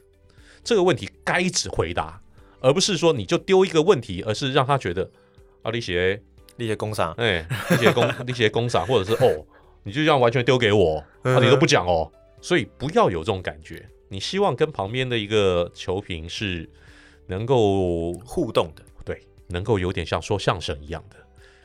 [0.62, 2.20] 这个问题该只回答。
[2.60, 5.10] 而不是说你就丢一个问题，而是让他觉得
[5.62, 6.20] 啊，你写
[6.56, 9.46] 你写工厂，哎，你写工你写工厂，或者是哦，
[9.84, 13.88] 你就这样完全丢给我，啊，你都不讲哦，所以不要有这种感觉。
[14.08, 16.68] 你希望跟旁边的一个球评是
[17.26, 21.16] 能够互动的，对，能够有点像说相声一样的，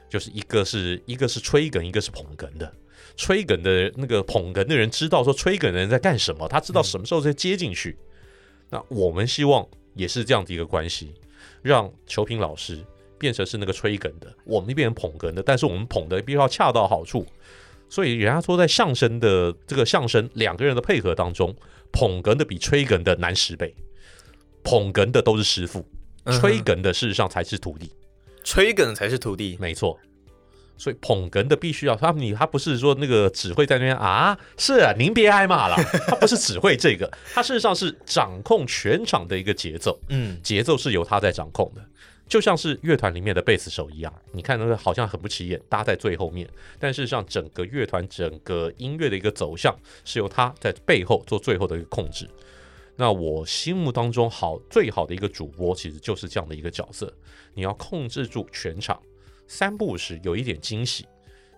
[0.07, 2.73] 就是一个是一个是吹梗，一个是捧哏的。
[3.17, 7.97] 吹梗的那个捧哏的人知道说吹梗的人在干什么，他知道什么时候再接进去。
[7.99, 11.15] 嗯、那我们希望也是这样的一个关系，
[11.61, 12.85] 让球评老师
[13.17, 17.25] 变成是那个吹梗的，我们那边捧哏的，但是我们捧的必须要恰到好处。
[17.89, 21.55] 所以人家说在相声的这个相声两个人的配合当中，
[21.91, 23.73] 捧哏的比吹梗的难十倍。
[24.63, 25.85] 捧哏的都是师傅，
[26.39, 27.85] 吹梗的事实上才是徒弟。
[27.85, 29.97] 嗯、吹梗才是徒弟，没错。
[30.79, 35.75] 所以捧哏的必须要他你他不是说那个只会在那边啊，是啊，您别挨骂了，
[36.07, 41.81] 他不是只会这个，他事实上是掌控全场的一个节奏，嗯，节奏是由他在掌控的，
[42.27, 52.29] 就像是乐团里面的贝斯手一样，你看那个好像很不起眼，搭在最后面，但事实上整个乐团整个音乐的一个走向是由他在背后做最后的一个控制。
[52.95, 57.13] 那我心目当中好最好的一个主播其实就是这样的一个角色，
[57.53, 58.99] 你要控制住全场。
[59.47, 61.05] 三不五时有一点惊喜，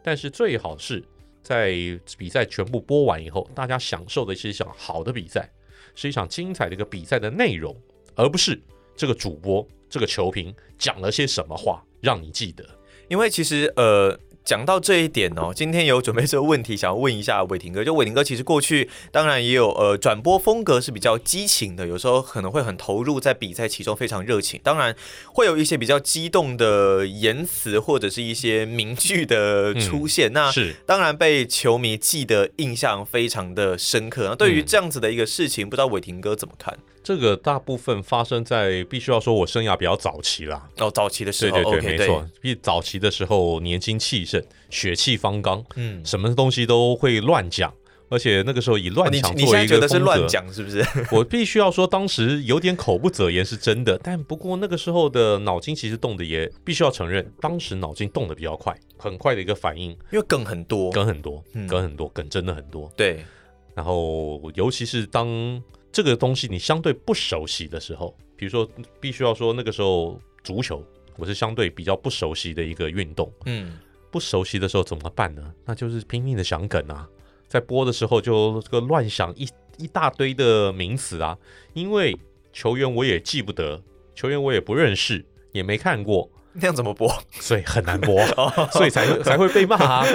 [0.03, 1.03] 但是最好是
[1.41, 1.71] 在
[2.17, 5.49] 比赛全部播完以后，大家享受的是一场好的比赛，
[5.95, 7.75] 是一场精彩的一个比赛的内容，
[8.15, 8.61] 而不是
[8.99, 12.65] 这个主播这个球评讲了些什么话让你记得。
[13.07, 14.19] 因为其实呃。
[14.45, 17.83] 讲到这一点哦，今天有准备这个问题，想要问一下伟霆哥。
[17.83, 24.59] 就伟霆哥其实过去当然也有呃转播风格是比较激情的，有时候可能会很投入在比赛其中，非常热情。
[24.63, 24.95] 当然
[25.31, 30.31] 会有一些比较激动的言辞或者是一些名句的出现。
[30.31, 34.29] 嗯、那是当然被球迷记得印象非常的深刻。
[34.29, 36.75] 那对于这样子的一个事情，嗯、不知道伟霆哥怎么看？
[37.09, 40.69] 这个大部分发生在必须要说我生涯比较早期啦。
[40.77, 42.29] 哦，早期的时候，对对对，okay, 没错。
[42.39, 47.73] 比早期的时候年轻气盛，血气方刚，嗯，什么东西都会乱讲，
[48.09, 49.41] 而且那个时候以乱讲作为一个风格。
[49.41, 50.85] 你现在觉得是乱讲是不是？
[51.11, 62.87] 我必须要说，当时有点口不择言是真的，但不过那个时候的脑筋其实动的也必须要承认，当时脑筋动的比较快，很快的一个反应，因为梗很多，梗很多，嗯、梗很多，梗真的很多。
[62.95, 63.25] 对，
[63.73, 65.59] 然后尤其是当。
[65.91, 70.83] 这个东西你相对不熟悉的时候，比如说必须要说那个时候足球，
[71.17, 73.31] 我是相对比较不熟悉的一个运动。
[73.45, 73.77] 嗯，
[74.11, 75.53] 不熟悉的时候怎么办呢？
[75.65, 77.07] 那就是拼命的想梗啊，
[77.47, 79.47] 在播的时候就这个乱想一
[79.77, 81.37] 一大堆的名词啊，
[81.73, 82.15] 因为
[82.53, 83.81] 球员我也记不得，
[84.13, 86.29] 球员我也不认识，也没看过。
[86.51, 87.07] 那样怎么播？
[87.31, 88.19] 所以很难播，
[88.73, 90.05] 所以才才会被骂啊。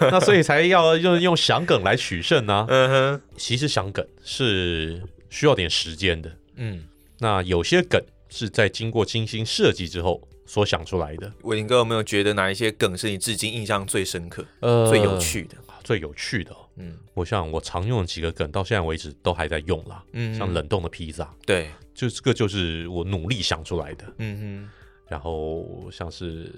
[0.00, 2.66] 那所以才要用用想梗来取胜呢。
[2.68, 5.00] 嗯哼，其实想梗是
[5.34, 6.30] 需要点时间的。
[6.54, 6.84] 嗯，
[7.18, 11.32] 那有些梗是在经过精心设计之后所想出来的。
[11.42, 15.56] 伟霆哥有没有觉得哪一些梗是你至今印象最深刻、呃、最有趣的？
[15.82, 20.02] 最有趣的、哦，嗯，我想我常用的几个梗到现在为止都还在用啦。
[20.12, 24.04] 嗯，像冷冻的披萨，对，就这个就是我努力想出来的。
[24.18, 24.70] 嗯哼。
[25.06, 26.50] 然后像是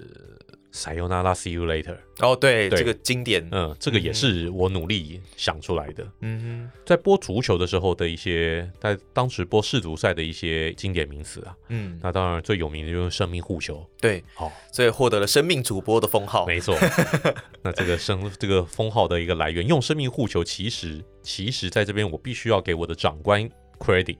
[0.77, 2.79] Sayonara See You Later 哦，对，对。
[2.79, 6.07] 这个经典，嗯，这个也是我努力想出来的。
[6.21, 16.77] 嗯哼，在播足球的时候的一些，在当时播世足赛的一些经典名词啊，嗯，那当然最有名的就是生命护球，对，好、哦，所以获得了生命主播的封号，没错。
[17.63, 24.17] 那这个生这个封号的一个来源，用生命护球，其实其实在这边我必须要给我的长官 credit，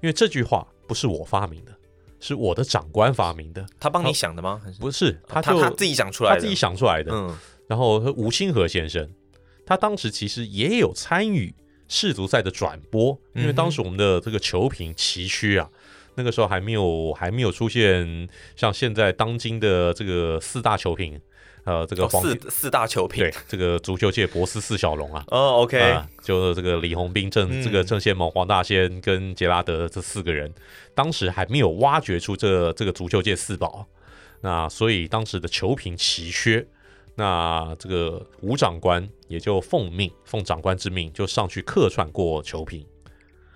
[0.00, 1.72] 因为这句话不是我发明的。
[2.20, 4.60] 是我的长官发明的，他帮你想的吗？
[4.78, 7.12] 不是，他就、他自己想出来的，他自己想出来的。
[7.12, 9.10] 嗯，然后吴清河先生，
[9.66, 11.54] 他当时其实也有参与
[11.88, 15.68] 世足赛的转播，因为当时我们的这个球评崎岖啊，
[16.14, 21.20] 那个时候还没有还没有出现像现在当今的这个四大球评。
[21.70, 30.52] 呃，这个黄、哦、四四大球评，对这个足球界博斯四小龙啊，哦，OK，、呃、就这个李红斌、郑、嗯、这个郑先萌、黄大仙跟杰拉德这四个人，
[30.96, 33.86] 当时还没有挖掘出这这个足球界四宝，
[34.40, 36.66] 那所以当时的球评奇缺，
[37.14, 42.84] 那这个吴长官也就奉命奉长官之命就上去客串过球评，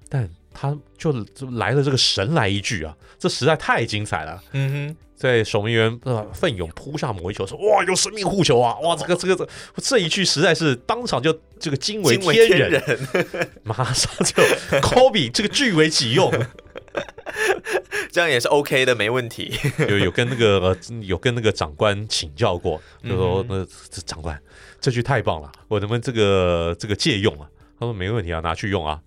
[0.09, 4.97] 但他就就来了这个神来一句啊，这实在太精彩了，嗯哼。
[5.17, 14.43] 在守门员呃奋勇扑下某一球说，哇有生命护球啊，哇这个这个这这一句实在是当场就这个惊为天人，天人马上就
[14.81, 16.31] Kobe 这个据为己用，
[18.11, 19.57] 这样也是 OK 的，没问题。
[19.88, 24.38] 有有跟那个有跟那个长官请教过，就说那这长官
[24.81, 27.49] 这句太棒了，我能不能这个这个借用啊？
[27.79, 29.01] 他说没问题啊，拿去用啊。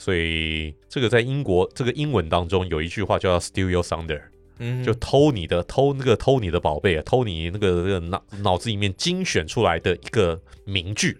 [0.00, 4.22] 所以这个在英国这个英文当中有一句话叫 Steal Your Thunder。
[4.62, 11.16] 嗯，就偷你的偷那个偷你的宝贝啊，偷你那个那个脑脑子里面精选出来的一个名句，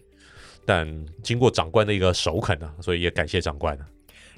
[0.67, 3.87] 但经过长官的一个首肯啊，所以也感谢长官啊。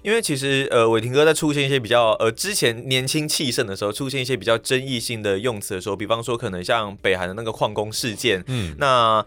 [0.03, 9.25] 因为其实呃，伟霆哥在出现一些比较呃之前年轻气盛的时候，出现一些比较争议性的用词的时候，比方说可能像北韩的那个矿工事件，嗯，那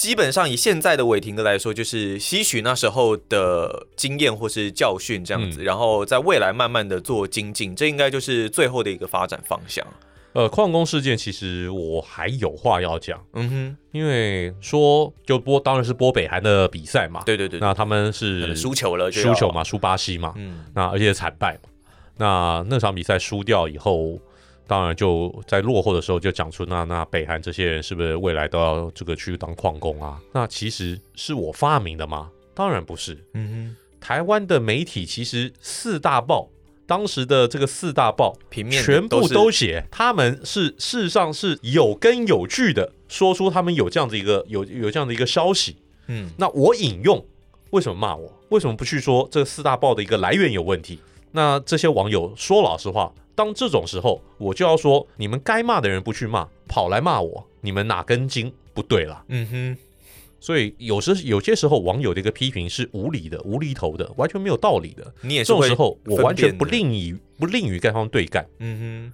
[0.00, 9.86] 基本上以现在的伟霆哥来说，就是吸取那时候的经验或是教训这样子，嗯，然后在未来慢慢的做精进，这应该就是最后的一个发展方向。
[10.32, 21.68] 呃，矿工事件其实我还有话要讲，嗯哼，因为说就播当然是播北韩的比赛嘛，对对对，那他们是输球了，输球嘛，输巴西嘛，嗯，那而且惨败嘛，
[22.16, 24.18] 那那场比赛输掉以后，
[24.70, 30.22] 当然就在落后的时候就讲出那那北韩这些人是不是未来都要这个去当矿工啊？
[30.32, 32.30] 那其实是我发明的吗？
[32.54, 36.48] 当然不是，嗯哼，台湾的媒体其实四大报。
[36.86, 45.76] 当时的这个四大报平面全部都写，他们是事实上是有根有据的，说出他们有这样的一个有有这样的一个消息。
[46.08, 47.24] 嗯，那我引用，
[47.70, 48.32] 为什么骂我？
[48.48, 50.98] 为什么不去说这四大报的一个来源有问题？
[51.30, 59.24] 那这些网友说老实话，当这种时候，我就要说，你们该骂的人不去骂，跑来骂我，你们哪根筋不对了？
[59.28, 59.76] 嗯哼。
[60.38, 65.14] 所以有时有些时候网友的一个批评是无理的、无厘头的，完全没有道理的。
[65.22, 68.46] 你也是这种时候，我完全不吝于不吝于跟他们对干。
[68.58, 69.12] 嗯哼。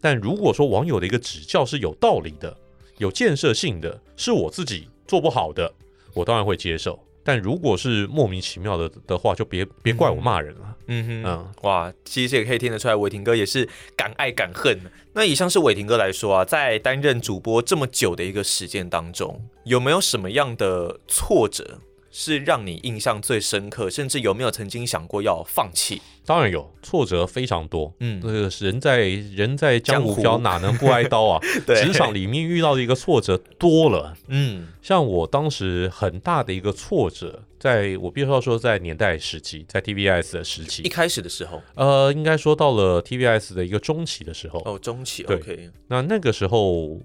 [0.00, 2.56] 但如果说网友的一个指教是有道理的、
[2.98, 5.72] 有建设性的，是我自己做不好的，
[6.12, 6.98] 我当然会接受。
[7.24, 10.76] 但如果是莫名其妙的的话，就别别怪我骂人了。
[10.86, 14.78] 嗯哼，嗯，哇，其实也可以听得出来，伟霆哥也是敢爱敢恨。
[15.14, 21.80] 那以上是伟霆哥来说啊，在担任主播这么久的一个时间当中，有没有什么样的挫折？
[22.16, 26.00] 是让你印象最深刻，甚至有没有曾经想过要放弃？
[26.24, 27.92] 当然有，挫折非常多。
[27.98, 31.40] 嗯，那个人在人在江湖 飘，哪能不挨刀啊？
[31.66, 34.16] 对，职场里面遇到的一个挫折多了。
[34.28, 44.62] 嗯，像我当时很大的一个挫折，在我必须要说，在年代时期，在 TVBS 的时期，一开始的时候，呃，应该说到了 TVBS 的一个中期的时候。
[44.64, 45.70] 哦，中期对，OK。
[45.88, 47.00] 那那个时候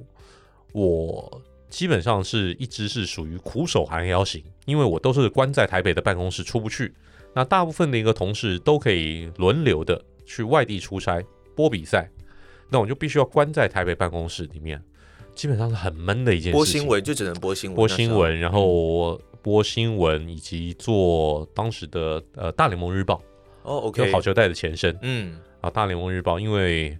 [0.73, 1.41] 我。
[1.69, 6.93] 基本上是一直是属于苦守寒窑型，因为我都是关在台北的办公室出不去。
[7.33, 11.23] 那大部分的一个同事都可以轮流的去外地出差
[11.55, 12.09] 播比赛，
[12.69, 14.81] 那我就必须要关在台北办公室里面，
[15.35, 16.53] 基本上是很闷的一件事情。
[16.53, 23.21] 播新闻就只能播新闻，播新闻，然后播新闻以及做当时的呃大联盟日报
[23.61, 26.97] 哦，OK，就好球带的前身，嗯啊大联盟日报，因为。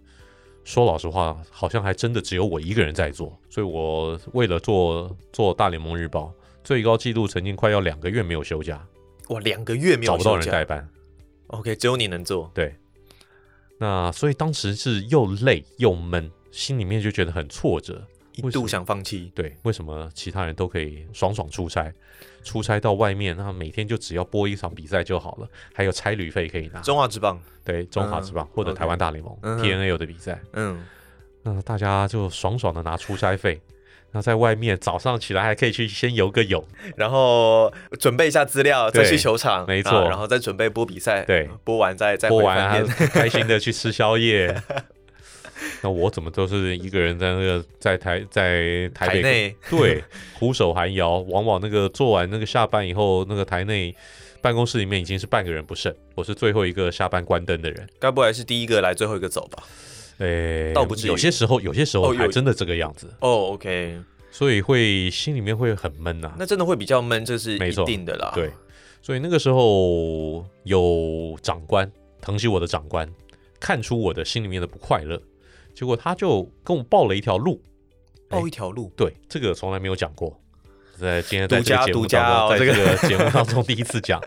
[0.70, 6.32] 说老实话，好像还真的只有我一个人在做，所以我为了做做大联盟日报，
[6.64, 8.80] 最高纪录曾经快要两个月没有休假。
[9.30, 10.88] 哇，两个月没有休假，找不到人代班。
[11.48, 12.52] OK，只有你能做。
[12.54, 12.76] 对。
[13.80, 18.06] 那所以当时是又累又闷，心里面就觉得很挫折，
[18.40, 19.32] 一度想放弃。
[19.36, 21.92] 对，为什么其他人都可以爽爽出差？
[22.42, 26.80] 出差到外面，那每天就只要播一场比赛就好了，还有差旅费可以拿。
[26.80, 30.82] 中华职棒，对，中华职棒、嗯、或者台湾大联盟、TNA 的比赛，嗯，
[31.44, 33.60] 那大家就爽爽的拿出差费，
[34.12, 36.64] 那在外面早上起来还可以去先游个泳，
[36.96, 44.56] 然后准备一下资料，再去球场，没错、啊，然后再准备播比赛，对，播完再再播完开心的去吃宵夜。
[45.82, 50.04] 那我怎么都是一个人在那个在台在台北台内对
[50.38, 53.96] 苦守寒窑，往往那个做完那个下班以后，那个台内
[54.42, 57.88] 办公室里面已经是半个人不剩，我是最后一个下班关灯的人。
[58.00, 59.64] 该不会是第一个来，最后一个走吧？
[60.18, 61.10] 诶、欸，倒不至于。
[61.10, 63.08] 有些时候，有些时候还真的这个样子。
[63.22, 63.98] 哦，哦，OK。
[64.32, 66.36] 所以会心里面会很闷呐、啊。
[66.38, 68.32] 那真的会比较闷，这是一定的啦。
[68.36, 68.52] 对，
[69.02, 71.90] 所以那个时候有长官，
[72.22, 73.10] 疼惜我的长官，
[73.60, 75.22] 看出我的心里面的不快乐。
[75.80, 77.64] 结果他就跟我报了一条路，
[78.28, 80.38] 报一条路，欸、对，这个从来没有讲过，
[80.98, 82.98] 在今天在这个节目当中，独家哦、在这个。
[83.08, 84.22] 节目当中第一次讲，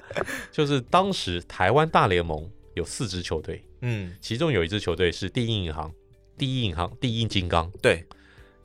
[0.50, 5.92] 就是当时台湾大联盟有四支球队，嗯，其中有一支球队是第一银行，
[6.38, 8.02] 第一银行，第一金刚，对，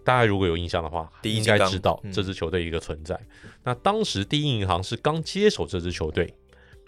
[0.05, 3.13] 大家如果有印象的话，第一应该知道这支球队一个存在。
[3.43, 6.33] 嗯、那当时第一银行是刚接手这支球队，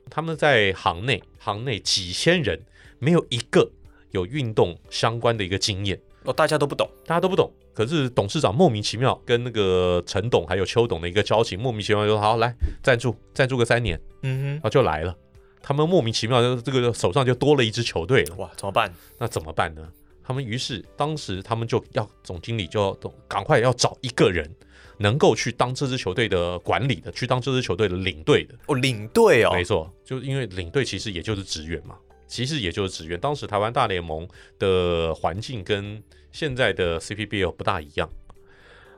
[0.10, 2.58] 他们在行内行内几千人，
[3.00, 3.70] 没有一个。
[4.12, 7.52] 有运动相关的一个经验哦，大家都不懂，大家都不懂。
[7.74, 12.54] 可是董事长莫名其妙跟那个陈董还有邱董的一个交情，莫名其妙就说好来
[12.84, 15.16] 赞助，赞助个三年，嗯哼，然后就来了。
[15.62, 18.94] 他们莫名其妙就这个手上就多了一支球队了，哇，怎么办？
[19.18, 19.88] 那怎么办呢？
[20.24, 22.94] 他们于是当时他们就要总经理就要
[23.28, 24.50] 赶快要找一个人
[24.98, 28.54] 能够去当这支球队的管理的，去当这支球队的领队的。
[28.68, 31.96] 哦，领队哦，没错，就因为领队其实也就是职员嘛。
[32.30, 33.20] 其实也就是职员。
[33.20, 34.26] 当时台湾大联盟
[34.58, 36.02] 的环境跟
[36.32, 38.10] 现在的 CPBL 不大一样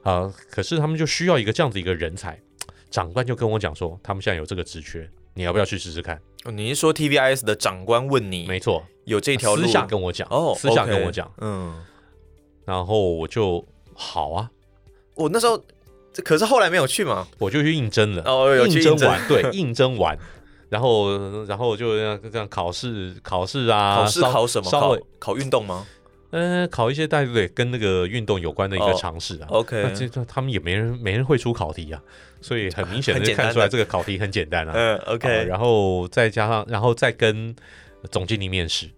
[0.03, 2.39] 啊、呃，可是他们就需要一个这样子一个人才。
[2.91, 6.21] 长官就跟我讲说，他们现在有这个职缺，你要不要去试试看？
[6.43, 8.45] 哦，你是说 TVIS 的长官问你？
[8.47, 9.61] 没错，有这条路。
[9.61, 11.81] 私下跟我讲哦，私下跟我讲，嗯，
[12.65, 14.51] 然后我就好啊，
[15.15, 15.63] 我那时候
[16.15, 18.23] 可是后来没有去嘛，我就去应征了。
[18.25, 20.19] 哦，有去应征完，对，应征完，
[20.71, 24.71] 然后然后就这样这样考试考试啊，考试考什么？
[24.71, 25.85] 稍微考考运动吗？
[26.29, 29.47] 嗯，考一些对对跟那个运动有关的一个尝试啊。
[29.49, 32.01] Oh, OK，那这他们也没人没人会出考题啊，
[32.39, 34.71] 所以很明显的就看出来这个考题很简单啊。
[34.73, 37.53] 嗯，OK，啊，然后再加上，然后再跟
[38.09, 38.89] 总经理面试，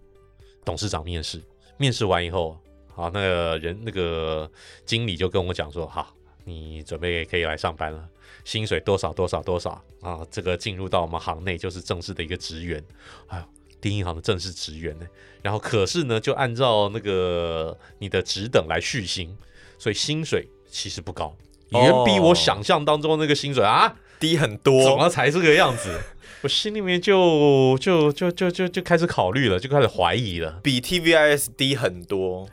[0.64, 1.42] 董事长面试，
[1.76, 2.56] 面试完以后，
[2.94, 4.48] 好，那个人那个
[4.86, 6.14] 经理就跟我讲说，好，
[6.44, 8.08] 你准备可以来上班了，
[8.44, 9.70] 薪水多少多少多少
[10.00, 12.84] 啊，这个进入到我们行内就是正式的一个职员，
[13.28, 13.44] 哎呦。
[13.80, 15.04] 第一银行的正式职员呢，
[15.42, 19.36] 然后可是呢，就按照那个你的职等来续薪，
[19.78, 21.36] 所以薪水其实不高，
[21.68, 24.82] 远比我想象当中那个薪水啊低很多。
[24.84, 26.00] 怎么才这个样子？
[26.40, 32.48] 我心里面就就就就就就开始考虑了，就开始怀疑了，比 TVIS 低很多。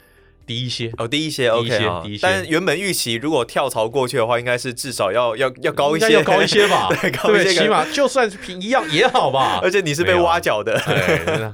[0.45, 2.03] 低一些哦，低一些，OK 啊。
[2.21, 6.87] 但原本预期如果跳槽过去的话，应该是至少要要要高一些，要高一些吧？
[7.01, 9.59] 对，高一些，起码就算是平一样也好吧。
[9.61, 11.51] 而且你是被挖角的，对。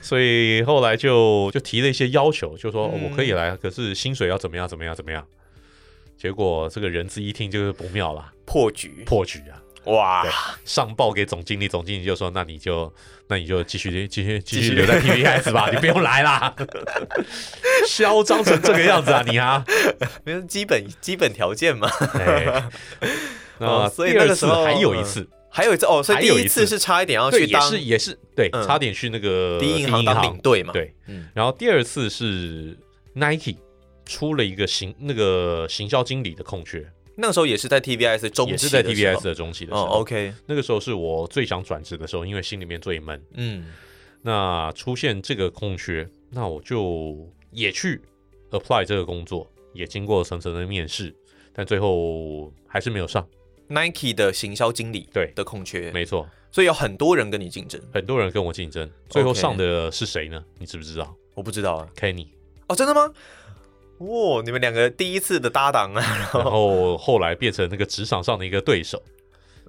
[0.00, 4.68] 所以后来就就提了一些要求，就说我可以来，可是薪水要怎么样？
[4.68, 4.94] 怎么样？
[4.94, 5.26] 怎么样？
[6.16, 9.60] 结果这个人资一听就是不妙了，破局，破局啊！
[9.86, 10.24] 哇！
[10.64, 12.92] 上报给总经理，总经理就说：“那你就，
[13.28, 16.54] 那你就继续继续继续留在 TVS 吧， 你不用来啦。
[17.86, 19.64] ”嚣张成这个样子啊，你啊，
[20.24, 21.88] 没有基本基本条件嘛。
[23.58, 30.72] 那所以那个时候还有一次，还有一次哦，所以第一次是差一点要去当，也是也是对，差点去那个第一银行当领队嘛。
[30.72, 30.92] 对，
[31.32, 32.76] 然后第二次是
[33.14, 33.56] Nike
[34.04, 36.84] 出了一个行那个行销经理的空缺。
[37.16, 39.86] 那个时候也是在 TVS 中期，也是在 TVS 的中期的时候。
[39.86, 43.20] 哦，OK，那个时候是我最想转职的时候，因为心里面最闷。
[43.34, 43.66] 嗯，
[44.22, 48.00] 那出现这个空缺，那我就也去
[48.50, 51.14] apply 这个工作，也经过层层的面试，
[51.52, 53.26] 但最后还是没有上。
[53.68, 60.44] Nike 的行销经理对的空缺，没错，所以有很多人跟你竞争，很多人跟我竞争，最后上的是谁呢？
[60.58, 61.16] 你知不知道？
[61.34, 62.28] 我不知道啊，Kenny。
[62.68, 63.12] 哦，真的吗？
[63.98, 69.02] 哇、哦，你们两个第一次的搭档啊，然后后来变成那个职场上的一个对手。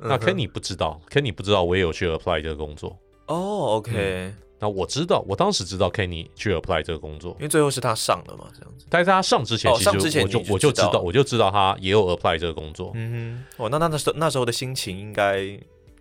[0.01, 2.97] 嗯、那 Kenny 不知道，Kenny 不知道我也有去 apply 这个工作。
[3.25, 4.35] 哦，OK、嗯。
[4.59, 8.85] 那我知道，我当时知道 Kenny 去 apply 这个工作，因为最后是他上了嘛，这样子。
[8.89, 9.89] 但是他上之前，其实
[10.21, 12.91] 我就、我就，我就知道，我就知道他也有 apply 这个工作。
[12.95, 15.59] 嗯哼，哦，那那那时那时候的心情应该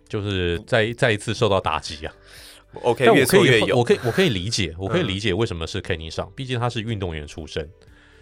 [0.09, 2.13] 就是再再一次受到打击啊。
[2.81, 7.69] OK，但我可以越越我可以我可以理解，我可以理解为什么是 Kenny 上，毕竟他是运动员出身。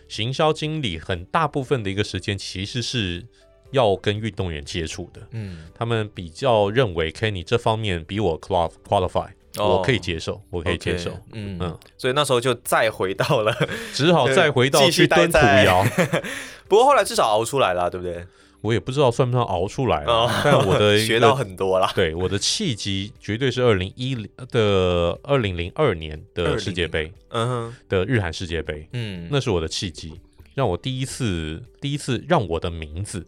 [0.07, 3.25] 行销经理很大部分的一个时间其实是
[3.71, 11.57] 要跟运动员接触的，嗯，他们比较认为 Kenny 这方面比我 qualify，我可以接受，我可以接受，嗯。
[11.59, 13.53] 嗯，所以那时候就再回到了，
[13.93, 15.83] 只好再回到去蹲土窑，
[16.69, 18.25] 不过后来至少熬出来了，对不对？
[18.65, 30.19] 我也不知道算不算熬出来了，但我的 学到很多了，对，我的契机绝对是二零一零的二零零二年的世界杯，嗯哼，的日韩世界杯，嗯，那是我的契机，
[30.53, 33.25] 让我第一次第一次让我的名字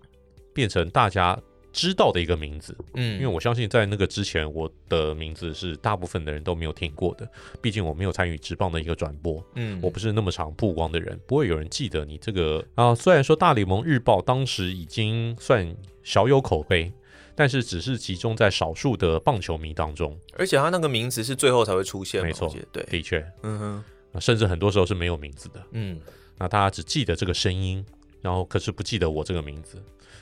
[0.54, 1.38] 变成大家
[1.74, 7.30] 知道的一个名字，嗯，因为我相信在那个之前，我的名字是大部分的人都没有听过的。
[7.62, 12.96] 毕竟我没有参与职棒的一个转播，嗯，我不是那么常曝光的人，不会有人记得你这个啊。
[12.96, 16.92] 虽然说大联盟日报当时已经算小有口碑，
[17.36, 26.00] 但是只是集中在少数的棒球迷当中，而且他那个名字是最后才会出现，没错，对，的确，嗯哼，甚至很多时候是没有名字的，嗯，
[26.38, 27.86] 那大家只记得这个声音，
[28.22, 29.78] 然后可是不记得我这个名字。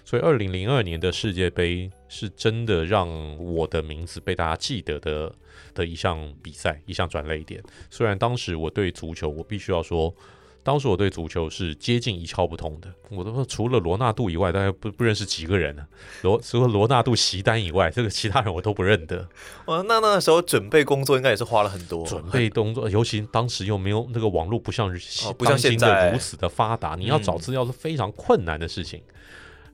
[0.06, 3.10] 所以，二零零二年的世界杯是真的让
[3.44, 5.34] 我的名字被大家记得的
[5.74, 7.62] 的一项比赛，一项转泪点。
[7.90, 10.14] 虽然当时我对足球，我必须要说，
[10.62, 12.94] 当时我对足球是接近一窍不通的。
[13.10, 15.90] 我都说，除了罗纳度以外，大家不不认识几个人呢、啊？
[16.22, 19.28] 罗除了罗纳度、席丹以外，这个其他人我都不认得。
[19.66, 24.88] 哇，那那时候准备工作应该也是花了很多准备工作，尤其当时又没有那个网络，不像
[25.36, 29.02] 不像现在如此的发达，你要找资料是非常困难的事情。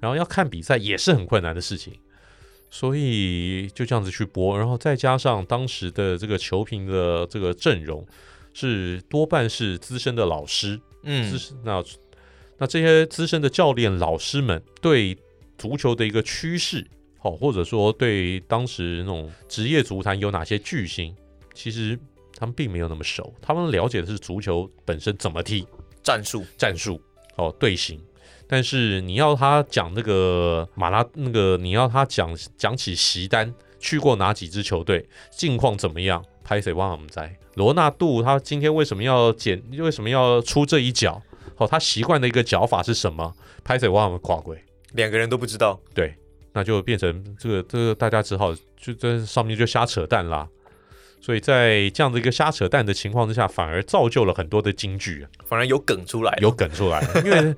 [0.02, 1.94] 然后要看比赛也是很困难的事情，
[2.70, 8.06] 所以就这样子去播，然后再加上当时的这个球评的这个阵容
[8.54, 11.84] 是多半是资深的老师，嗯，资那
[12.58, 15.18] 那这些资深的教练老师们对
[15.58, 16.86] 足球的一个趋势，
[17.20, 21.16] 好，或者说对当时那种职业足坛有哪些巨星，
[21.54, 21.98] 其实
[22.36, 25.68] 他们并没有那么熟，他们了解的是足球本身怎么踢，
[26.02, 27.00] 战术、战术
[27.36, 28.02] 哦，队形。
[28.52, 36.22] 但是你要他讲那个马拉那个，你要他讲讲起席丹去过哪几支球队，近况怎么样？
[36.44, 39.64] 拍谁忘了我们在罗纳度他今天为什么要剪？
[39.78, 41.22] 为什么要出这一脚？
[41.56, 43.34] 哦，他习惯的一个脚法是什么？
[43.64, 44.62] 拍谁忘了跨轨？
[44.96, 45.80] 两个人都不知道。
[45.94, 46.14] 对，
[46.52, 50.46] 那就变成这个这个大家只好就在上面就瞎扯淡啦。
[51.22, 57.56] 所以在这样的一个瞎扯淡的情况之下，反而造就了很多的金句，反而有梗出来，有梗出来，因为。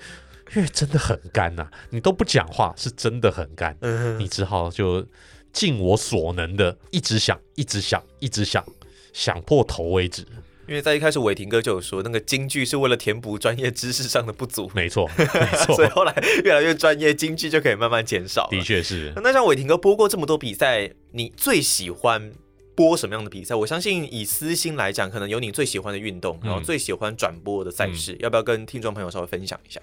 [0.56, 3.76] 因为真的很干呐、啊，你都不讲话，是真的很干。
[3.82, 5.06] 嗯，你只好就
[5.52, 8.64] 尽我所能的一直想，一直想，一直想，
[9.12, 10.26] 想破头为止。
[10.66, 14.72] 因为在一开始，伟霆哥就有说，那个京剧是为了填补专业知识上的不足。
[14.74, 15.76] 没错， 没错。
[15.76, 18.48] 所以后来越来越专业，京剧就可以慢慢减少。
[18.50, 19.12] 的确是。
[19.18, 22.32] 那像伟霆哥播过这么多比赛，你最喜欢
[22.76, 23.54] 播什么样的比赛？
[23.54, 29.82] 我相信以私心来讲，可能有你最喜欢的运动，然后最喜欢转播的赛事，嗯、要不要跟听众朋友稍微分享一下？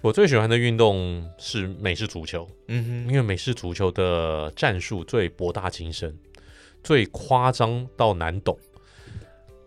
[0.00, 6.16] 我最喜欢的运动是美式足球，嗯哼，因为美式足球的战术最博大精深，
[6.84, 8.56] 最夸张到难懂。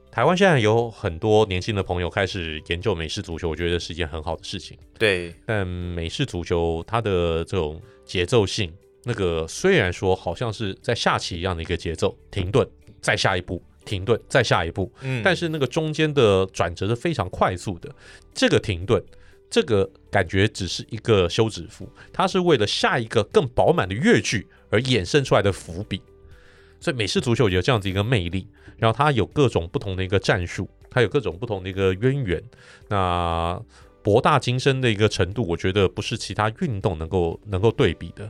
[0.10, 4.78] 台湾现在有很多年轻的朋友开始研究美式足球，我觉得是一件很好的事情。
[4.98, 8.74] 对，但美式足球它的这种节奏性，
[9.04, 12.66] 那个虽然说好像是在下棋一样的一个节奏，停顿
[13.02, 17.94] 再下一步，停顿再下一步，嗯，但是那个中间的转折是非常快速的，
[18.34, 19.04] 这个停顿。
[19.52, 26.02] 这个感觉只是一个休止符，它是为了下一个更饱满的乐句而衍生出来的伏笔。
[26.80, 28.48] 所以美式足球有这样子一个魅力，
[28.78, 32.42] 然后它有各种不同的一个战术，它有各种不同的一个渊源，
[32.88, 33.62] 那
[34.02, 38.28] 博大精深的一个程度，我觉得不是其他运动能够能够对比的。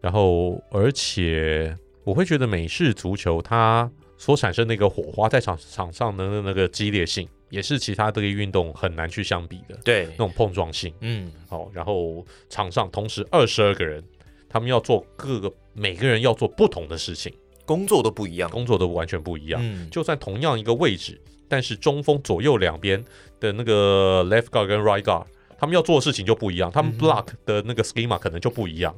[0.00, 7.28] 然后，而且我会觉得美式足球它所产生的一个火花，在场场上的那个激烈性。
[7.48, 10.06] 也是其他这个运动很难去相比的，对。
[10.10, 14.02] 那种碰撞性，嗯，好，然后场上同时二十二个人，
[14.48, 17.32] 他们要做各个每个人要做不同的事情，
[17.64, 19.60] 工作都不一样，工作都完全不一样。
[19.62, 23.04] 嗯，就算同样一个位置，但是中锋左右两边
[23.38, 25.26] 的那个 left guard 跟 right guard，
[25.58, 28.94] 他们要做的事情就不一样，他们 block 的那个 schema 可能就不一样，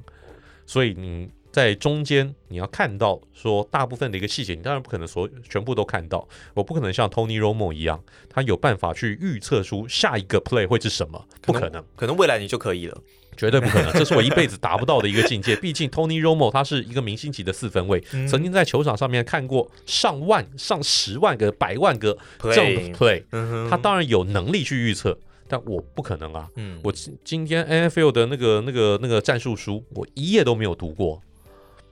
[0.66, 1.28] 所以你。
[1.58, 6.28] 在中间，你要看到说大部分的一个细节，你当然不可能所全部都看到。
[6.54, 8.00] 我不可能像 Tony Romo 一样，
[8.30, 11.84] 他有办法去预测出下一个 play 会是什么，不可能。
[11.96, 12.96] 可能，未来你就可以了，
[13.36, 13.90] 绝对不可能。
[13.98, 15.56] 这是我一辈子达不到的一个境界。
[15.60, 25.18] 毕竟 Tony Romo 他是一个明星级的四分卫，嗯、曾经在球场上面看过上万、上十万个、百万个这种 play，, play、嗯、他当然有能力去预测。
[25.50, 26.46] 但我不可能啊！
[26.56, 31.22] 嗯，我今今天 NFL 的那个、那个、那个战术书，我一页都没有读过。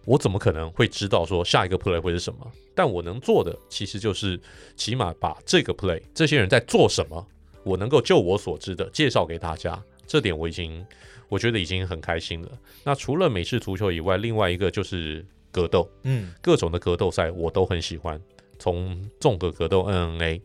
[0.07, 2.51] 我怎么可能会知道说下一个 play 会是什么？
[2.75, 4.41] 但我能做的其实就是
[4.77, 7.27] 起码把这个 play 这些人在做什么，
[7.65, 9.83] 我能够就我所知的介绍给大家。
[10.07, 10.87] 这点我已经
[11.29, 12.49] 我觉得已经很开心了。
[12.85, 18.21] 那除了美式足球以外，另外一个就是格斗，嗯，各种的格斗赛我都很喜欢，
[18.61, 20.41] 从综合格斗 NNA，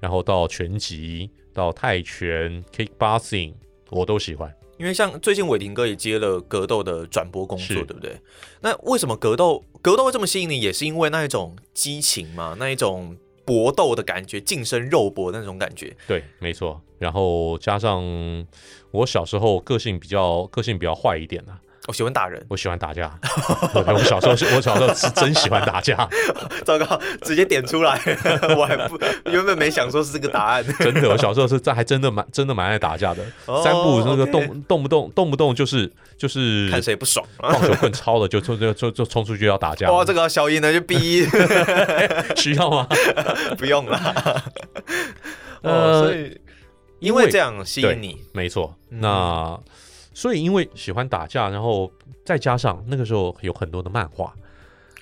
[0.00, 3.54] 然后到拳击，到泰拳 Kickboxing，
[3.90, 4.52] 我都喜欢。
[4.84, 8.20] 因为像最近伟霆哥也接了格斗的转播工作，对不对？
[8.60, 10.60] 那为什么格斗格斗会这么吸引你？
[10.60, 13.16] 也是因为那一种激情嘛，那一种
[13.46, 15.96] 搏斗的感觉，近身肉搏的那种感觉。
[16.06, 16.78] 对，没错。
[16.98, 18.04] 然后加上
[18.90, 21.58] 我小时候个性比较个性比较坏一点啊。
[21.86, 23.12] 我喜欢打人，我喜欢打架。
[23.74, 26.08] 我小时候是，我小时候是真喜欢打架。
[26.64, 28.00] 糟糕，直接点出来，
[28.56, 30.64] 我还不原本没想说是这个答案。
[30.80, 33.22] 真的，我小时候是这还真的蛮真的蛮爱打架的。
[33.44, 39.90] 哦、三步那个动动不动动不动就是就是看谁不爽，棒球棍超了就冲就就就冲出去要打架。
[39.90, 41.26] 哇，这个要消音呢就逼，
[42.36, 42.88] 需要吗？
[43.58, 44.42] 不用了。
[45.60, 46.40] 呃，所以
[47.00, 48.74] 因为这样吸引你，没错。
[48.88, 49.60] 那。
[50.14, 51.90] 所以，因为喜欢打架，然后
[52.24, 54.32] 再加上那个时候有很多的漫画，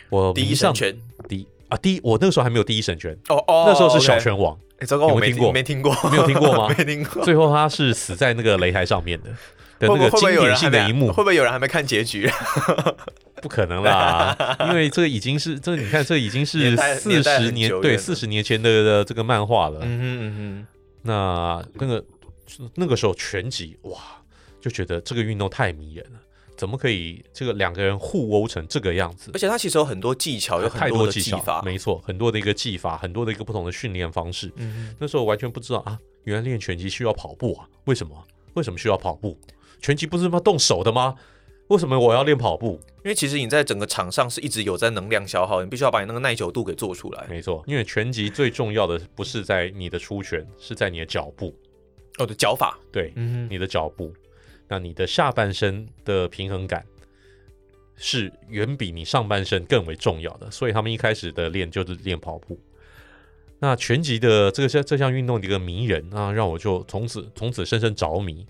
[0.09, 0.97] 我第一神拳，
[1.29, 6.73] 第一啊，第一，我那个时候还没有第一神拳，哦哦，那时候是小拳王，哎，糟糕，我没听过，没听过，没有听过吗？
[6.77, 7.23] 没听过。
[7.23, 9.29] 最后他是死在那个擂台上面的
[9.79, 12.31] 的那个经典性的一幕，会不会有人还没看结局？
[13.43, 14.35] 不可能啦，
[14.71, 19.81] 因为这已经是这，你看这已经是四十年对四十年前的的这个漫画了。
[19.83, 20.67] 嗯哼嗯哼，
[21.03, 22.03] 那那个
[22.77, 23.99] 那个时候全集哇。
[24.63, 26.21] 就觉得这个运动太迷人了，
[26.57, 29.31] 怎么可以这个两个人互殴成这个样子？
[29.35, 34.51] 而且它其实有很多技巧，有很多的技法，没错，很多的一个技法，很多的一个不同的训练方式。
[34.57, 37.69] 嗯哼，那时候我完全不知道啊，原来练拳击需要跑步啊？
[37.87, 38.17] 为什么？
[38.55, 39.37] 为什么需要跑步？
[39.81, 41.17] 拳击不是要动手的吗？
[41.69, 42.79] 为什么我要练跑步？
[43.05, 47.27] 因为其实你在整个场上是一直有在能量消耗，你必须要把你那个耐久度给做出来。
[47.29, 51.53] 没错，因为拳击最重要的不是在你的出拳，是在你的脚步。
[52.19, 54.13] 哦，对，脚法，对，嗯，你的脚步，
[54.69, 56.85] 那你的下半身的平衡感
[57.97, 60.51] 是远比你上半身更为重要的。
[60.51, 62.59] 所以他们一开始的练就是练跑步。
[63.59, 68.47] 那拳击的这个项这项运动的一个迷人啊，让我就从此从此深深着迷。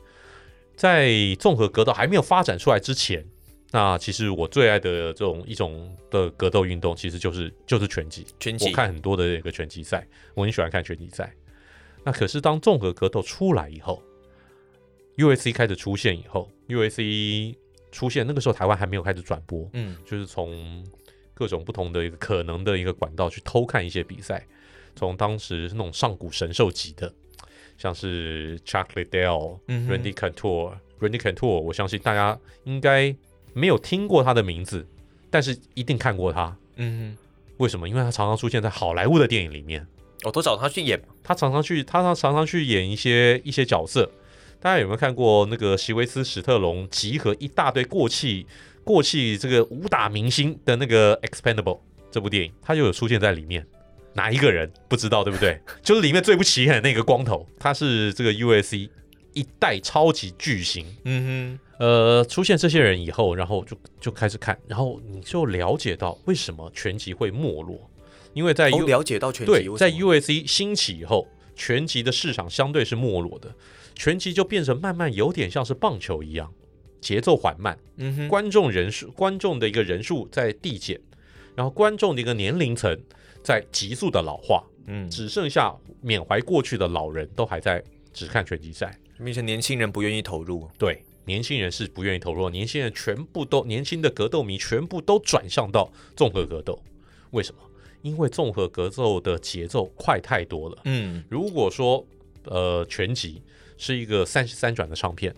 [0.75, 3.23] 在综合格斗还没有发展出来之前，
[3.71, 8.27] 那其实我最爱的这种一种的格斗运动，其实就是就是拳击。
[8.41, 11.31] 拳击，我看很多的这个拳击赛，我很喜欢看拳击赛。
[12.03, 14.03] 那可是当综合格斗出来以后
[15.17, 17.55] ，UFC 开始出现以后，UAC
[17.91, 20.85] 出现那个时候台湾还没有开始转播，嗯，就是从
[21.35, 24.47] 各种不同的一个可能的一个管道去偷看一些比赛，
[24.95, 27.13] 从当时那种上古神兽级的，
[27.77, 33.15] 像是 Chuck Liddell、嗯、Randy Couture、Randy Couture，我相信大家应该
[33.53, 34.87] 没有听过他的名字，
[35.31, 37.17] 但是一定看过他，嗯，
[37.59, 37.89] 为什么？
[37.89, 39.87] 因为他常常出现在好莱坞的电影里面。
[40.25, 44.09] 我、哦、都找他去演，他常常去，他常常常去演一些一些角色。
[44.63, 48.47] 大家有没有看过那个席维斯·史特龙集合一大堆过气
[48.85, 51.63] 过气这个武打明星的那个《Expendable》
[52.13, 52.53] 这部电影？
[52.63, 53.67] 他就有出现在里面。
[54.15, 55.59] 哪一个人不知道，对不对？
[55.83, 58.89] 就是里面最不起眼的那个光头，他是这个 U.S.C
[59.33, 60.87] 一代超级巨星。
[61.05, 67.91] 嗯哼，呃，出现这些人以后，然后就就开始看，然后你就了解到为什么拳击会没落。
[68.35, 73.51] 因为在 U、哦、了解到拳击对，在 U.S.C 兴起以后，拳击的市场相对是没落的，
[74.03, 76.53] 拳击就变成慢慢有点像是棒球一样，
[77.01, 81.01] 节奏缓慢，嗯哼，观众人数观众的一个人数在递减，
[81.55, 83.01] 然后观众的一个年龄层
[83.45, 87.81] 在急速的老化，嗯，只剩下缅怀过去的老人都还在
[88.13, 96.77] 只看拳击赛，变成年轻人不愿意投入，对，年轻人是不愿意投入，年轻人全部都年轻的格斗迷全部都转向到综合格斗，
[97.31, 97.61] 为什么？
[98.03, 100.79] 因为综合格斗的节奏快太多了。
[100.87, 102.05] 嗯，如果说
[102.47, 103.41] 呃拳击
[103.77, 105.35] 是一个三十三转的唱片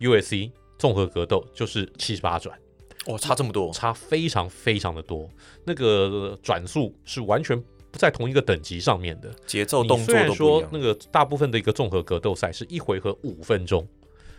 [0.00, 2.58] ，USC 综合格斗就是七十八转。
[3.06, 5.30] 哦，差这么多，差非常非常的多。
[5.64, 7.60] 那个转速是完全
[7.90, 9.32] 不在同一个等级上面的。
[9.46, 10.06] 节奏动作。
[10.06, 13.86] 虽然说那个大部分的一个综合格斗赛是一回合五分钟，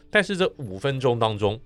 [0.09, 1.59] 但是这五分钟当中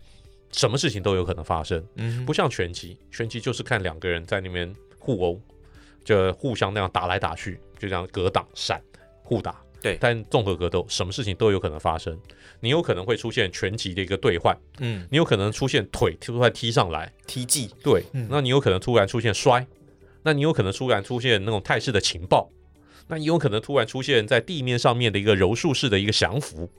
[0.51, 1.83] 什么事情都有可能发生。
[1.95, 5.39] 嗯，不像拳击，拳击就是看两个人在那边互殴。
[6.03, 8.81] 就互相那样打来打去，就这样格挡闪
[9.21, 9.61] 互打。
[9.81, 12.17] 对，但综合格斗什么事情都有可能发生。
[12.59, 19.65] 你有可能会出现拳击的一个兑换，嗯，你有可能出现腿突然踢上来踢技，对，嗯，那你有可能突然出现摔，
[20.23, 22.49] 那你有可能突然出现那种态势的情报，
[23.07, 26.69] 那你有可能突然出现在地面上面的一个柔术式的一个降服，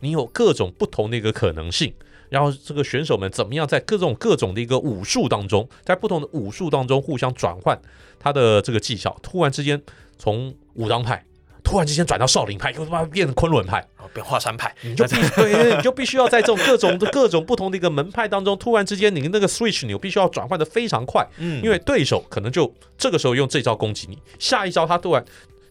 [0.00, 1.92] 你有各种不同的一个可能性。
[2.28, 7.80] 然后这个选手们怎么样在各种各种的一个武术当中，在不同的武术当中互相转换
[8.18, 9.80] 他的这个技巧，突然之间
[10.18, 11.24] 从武当派
[11.66, 25.24] 突然之间转到少林派，又他妈变成昆仑派，变华山派，你就必对你就必须要在这种 各种的各种不同的一个门派当中，突然之间你那个 switch 你必须要转换的非常快，嗯，因为对手可能就这个时候用这招攻击你，下一招他突然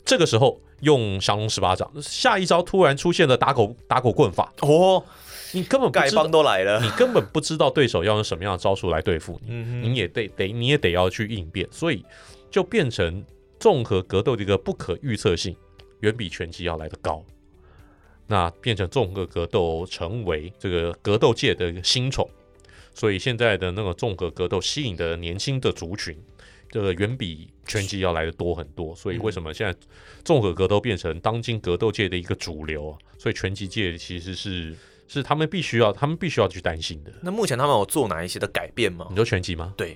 [0.04, 5.02] 这个时候用降龙十八掌，下一招突然出现了打狗打狗棍法，哦。
[5.52, 12.04] 你根本丐帮都来了，你根本不知道对手要用什么样的招数来对付你，嗯、你也得得你也得要去应变，所以
[12.52, 13.24] 就变成
[13.58, 15.56] 综合格斗的一个不可预测性
[16.02, 17.24] 远比拳击要来的高，
[18.28, 22.30] 那变成综合格斗成为这个格斗界的新宠，
[22.94, 26.18] 所以现在的那个综合格斗吸引的年轻的族群，
[26.70, 29.80] 这个远比拳击要来的多很多，所以为什么现在
[30.24, 32.98] 综合格斗变成当今格斗界的一个主流啊？
[33.18, 34.76] 所以拳击界其实是。
[35.08, 37.14] 是他们必须要，他们必须要去担心的。
[37.22, 39.06] 那目前他们有做哪一些的改变吗？
[39.12, 39.72] 你说拳击吗？
[39.78, 39.96] 对，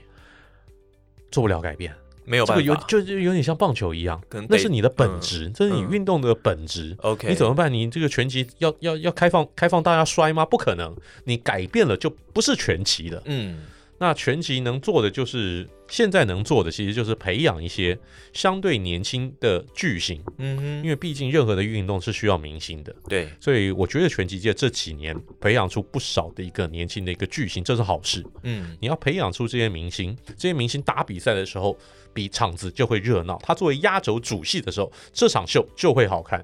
[1.31, 1.91] 做不了改变，
[2.29, 6.95] 没有办法，这个有就就有点像棒球一样，那是你的本质，嗯、这是你运动的本质。
[6.99, 7.73] OK，、嗯、你怎么办？
[7.73, 10.45] 你这个拳击要要要开放开放大家摔吗？
[10.45, 13.21] 不可能，你改变了就不是拳击了。
[13.25, 13.63] 嗯。
[14.01, 17.99] 那拳击能做的就是现在能做的，其实就是培养一些
[18.31, 20.23] 相对年轻的巨星。
[20.37, 22.95] 嗯哼，因为毕竟任何的运动是需要明星的。
[23.09, 28.23] 对，所以我觉得拳击界这几年培养出不少的一个年轻的一个巨星，这是好事。
[28.43, 31.77] 嗯，你要培养出这些明星，这些明星打比赛的时候，
[32.13, 33.39] 比场子就会热闹。
[33.43, 36.43] 他作为压轴主戏的时候，这场秀就会好看。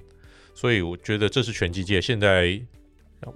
[0.53, 2.61] 所以我觉得这是拳击界现在。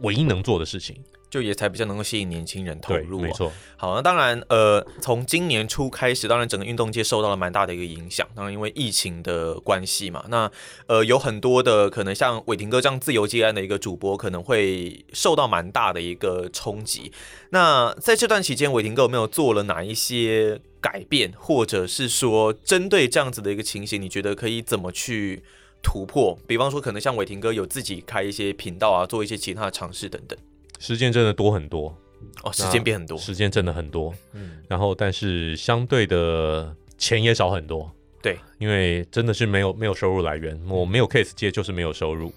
[0.02, 0.96] 唯一能做的事情。
[1.30, 3.52] 就也才比较能够吸引年轻人投入、啊，没错。
[3.78, 8.28] 好，那当然，呃，从今年初开始，当然整个运动界受到了蛮大的一个影响。
[8.34, 10.52] 当然，因为疫情的关系嘛，那
[10.88, 17.12] 呃，有很多的可能像伟霆哥这样自由接案的一个主播，可能会受到蛮大的一个冲击。
[17.52, 25.44] 那在这段期间，伟霆哥有没有做了哪一些改变，或者是说针对这样子的一个情形，你觉得可以怎么去
[25.82, 26.38] 突破？
[26.48, 30.38] 比方说，可能像伟霆哥有自己开一些频道啊，做一些其他的尝试等等。
[30.80, 31.96] 时间真的多很多
[32.44, 42.32] 哦，时间变很多，时间真的很多，嗯，然后但是相对的钱也少很多，对，因为真的是没有没有收入来源，我没有 case 接就是没有收入，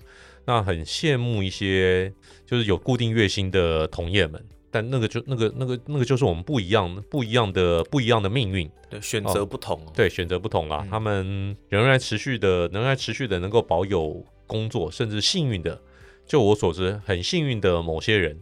[0.45, 2.13] 那很羡慕一些
[2.45, 15.79] 就是有固定月薪的同业们，但那个就那个那个那个就是我们不一样不一样的不一样的命运，对，选择不同，对，选择不同啊，他们仍然持续的仍然持续的能够保有工作，甚至幸运的。
[16.25, 18.41] 就我所知，很幸运的某些人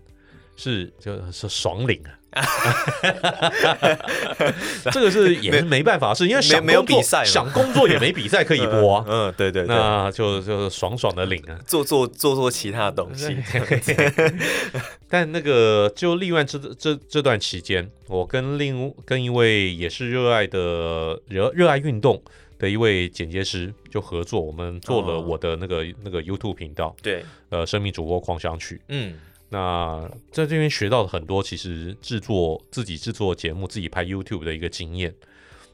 [0.54, 2.12] 是就是爽领啊，
[4.92, 9.04] 这个是也是没办法，是因为想没有比赛，想工作也没比赛可以播啊。
[9.08, 13.36] 嗯，对对，那就就爽爽的领啊，做做做做其他东西。
[15.08, 22.22] 但那个就例外这这这段期间，我跟另跟一位也是热爱的热热爱运动。
[22.60, 29.14] 的一位剪接师就合作，我们做了我的那个、哦、那个 YouTube 频道，对，呃，生命主播狂想曲，嗯，
[29.50, 35.14] 那在这边学到了很多，其实制作自己制作节目、自己拍 YouTube 的一个经验，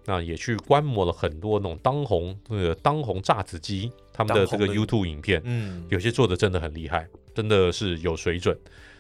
[0.07, 8.59] 那也去观摩了很多那种当红那个当红炸子鸡他们的这个 YouTube 影片，嗯，有些做的真的很厉害，真的是有水准。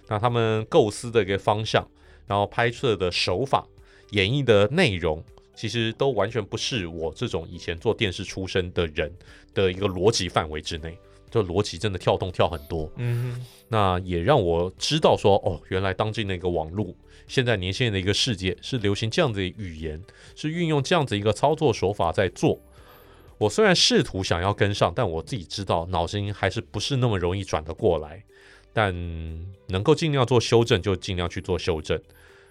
[0.08, 1.88] 那他们构思的一个方向，
[2.26, 3.66] 然后拍摄的手法、
[4.10, 5.24] 演绎的内容。
[5.58, 9.10] 其实都完全不是我这种以前做电视出身的人
[9.54, 10.98] 的一个逻辑范围之内，
[11.30, 12.90] 就逻辑真的跳动跳很多。
[12.96, 16.94] 嗯，那也让我知道说，哦，原来当今的一个网络，
[17.26, 20.02] 现在年轻人的一个世界是流行这样子的语言，
[20.34, 22.60] 是运用这样子一个操作手法在做。
[23.38, 28.24] 我虽然试图想要跟上，但我自己知道脑筋还是不是那么容易转得过来。
[28.72, 28.94] 但
[29.68, 31.98] 能够尽量做修正，就尽量去做修正。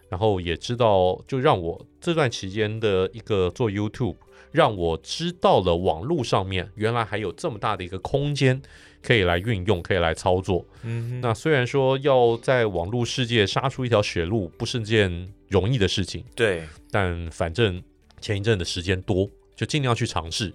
[0.10, 4.16] 然后也知道，就让我这段期间的一个做 YouTube，
[4.52, 8.62] 让我知道了网络上面原来还有这么大的一个空间
[9.02, 10.66] 可以来运用，可以来操作。
[10.84, 17.82] 嗯哼，那虽然说要在网络世界杀出一条血路不是件容易的事情，对，但反正
[18.22, 20.54] 前一阵的时间多，就尽量去尝试，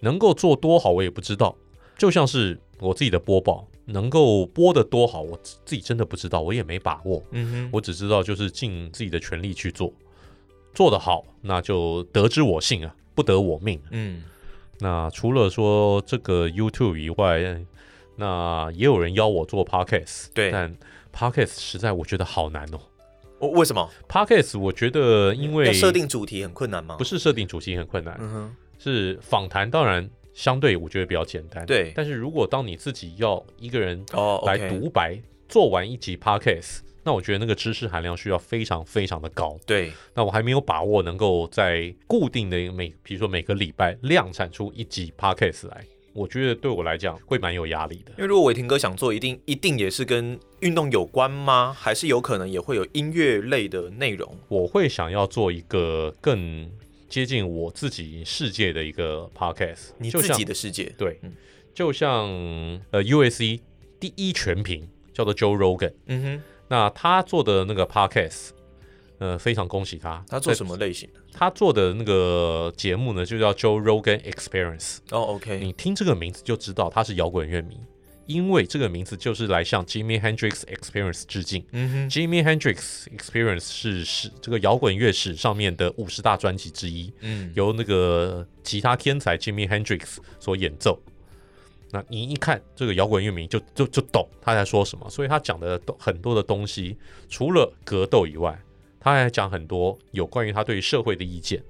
[0.00, 1.56] 能够做多好我也不知道，
[1.96, 3.66] 就像是我自己的播报。
[3.86, 7.20] 能够播得多好，我自己真的不知道，我也没把握。
[7.32, 9.92] 嗯哼，我只知道就是尽自己的全力去做，
[10.72, 13.82] 做得好，那就得之我幸啊，不得我命。
[13.90, 14.22] 嗯，
[14.78, 17.60] 那除了说这个 YouTube 以外，
[18.14, 20.76] 那也有人邀我做 Podcast，对，但
[21.12, 22.78] Podcast 实在我觉得好难哦。
[23.40, 26.94] 我为什么 Podcast 我觉得因为设定主题很困难吗？
[26.96, 30.08] 不是设定主题很困难，嗯哼，是访谈，当然。
[30.34, 31.92] 相对我觉得比较简单，对。
[31.94, 35.22] 但是如果当你自己要一个人哦来独白，oh, okay.
[35.48, 39.58] 做完一集 podcast，那我觉得那个知识含量需要非常非常的高。
[39.66, 39.92] 对。
[40.14, 48.12] 那我还没有把握能够在固定的每，比如说每个礼拜量产出一集 podcast 来，我觉得对我来讲会蛮有压力的。
[48.12, 51.76] 因为如果伟霆哥想做，一定一定也是跟运动有关吗？
[51.78, 54.34] 还是有可能也会有音乐类的内容？
[54.48, 56.70] 我会想要做一个更。
[57.12, 61.30] 接近我自己世界的一个 podcast，你自己的世界，对，嗯、
[61.74, 62.26] 就像
[62.90, 63.60] 呃 USC
[64.00, 68.52] 第一全屏叫做 Joe Rogan，嗯哼，那他做的那个 podcast，
[69.18, 70.24] 呃，非常恭喜他。
[70.26, 71.20] 他做什么类型的？
[71.34, 75.00] 他做的那个节目呢，就叫 Joe Rogan Experience。
[75.10, 77.78] 哦，OK，你听这个名字就知道他是摇滚乐迷。
[78.26, 81.64] 因为这个名字就是来向 Jimi Hendrix Experience 致敬。
[81.72, 87.12] 嗯哼，Jimi Hendrix Experience 是是这个摇滚乐史上面的五十大专辑之一。
[87.20, 91.00] 嗯，由那个吉他天才 Jimi Hendrix 所演奏。
[91.90, 96.96] 那你一看这个摇滚乐名就就就懂他在说什么，所以他讲的很多的东西，
[97.28, 98.58] 除了格斗以外，
[98.98, 101.62] 他还讲很多有关于他对于社会的意见，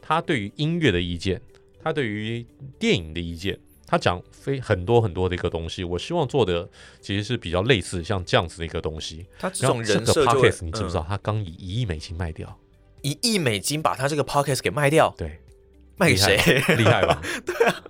[0.00, 1.40] 他对于音乐的意见，
[1.82, 2.46] 他对于
[2.78, 3.58] 电影的意见。
[3.90, 6.68] 他讲非很多很多的一个东西，我希望做的
[7.00, 9.26] 其实是比较类似像这样子的一个东西。
[9.38, 11.04] 他这种人设就 podcast 你知不知道？
[11.08, 12.58] 他刚以一亿美金卖掉，
[13.00, 15.14] 一亿美金把他这个 podcast 给卖掉。
[15.16, 15.40] 对，
[15.96, 16.36] 卖给谁？
[16.76, 17.20] 厉害吧？
[17.46, 17.82] 对啊，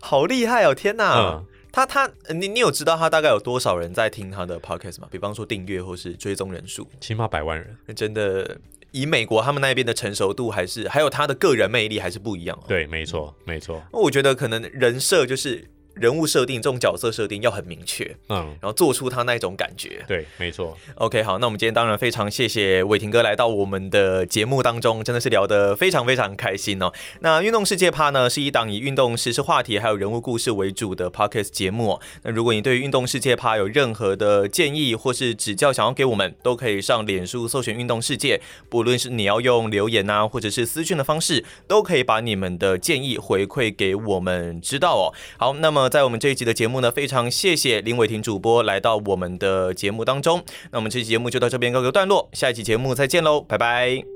[0.00, 0.74] 好厉害哦！
[0.74, 5.08] 天哪，嗯、他他你你有知道他大概有多少人在听他的 podcast 吗？
[5.10, 8.58] 比方说订阅或是追踪人数，起码百万人，真的。
[8.94, 12.64] 以美国他们那边的成熟度，还是还有他的个人魅力，还是不一样哦。
[12.68, 13.82] 对，没错，没错。
[13.92, 20.04] 那我觉得可能人设就是人物设定这种角色设定要很明确，嗯，然后做出他那种感觉。
[20.06, 20.76] 对，没错。
[20.96, 26.92] OK，好，那我们今天当然非常谢谢伟霆哥来到我们的节目当中，真的是聊得非常非常开心哦。
[27.20, 32.00] 那运动世界趴呢，是一档以运动时事话题还有人物故事为主的 Podcast 节目哦。
[32.22, 45.14] 那如果你对于运动世界趴有任何的建议或是指教，想要给我们，都可以上脸书搜寻运动世界，不论是你要用留言啊，或者是私讯的方式，都可以把你们的建议回馈给我们知道哦。
[45.36, 50.42] 好，那在我们这一集的节目呢，非常谢谢林伟霆主播来到我们的节目当中。
[50.70, 54.13] 那我们这期节目就到这边告个段落，下一期节目再见喽，拜拜。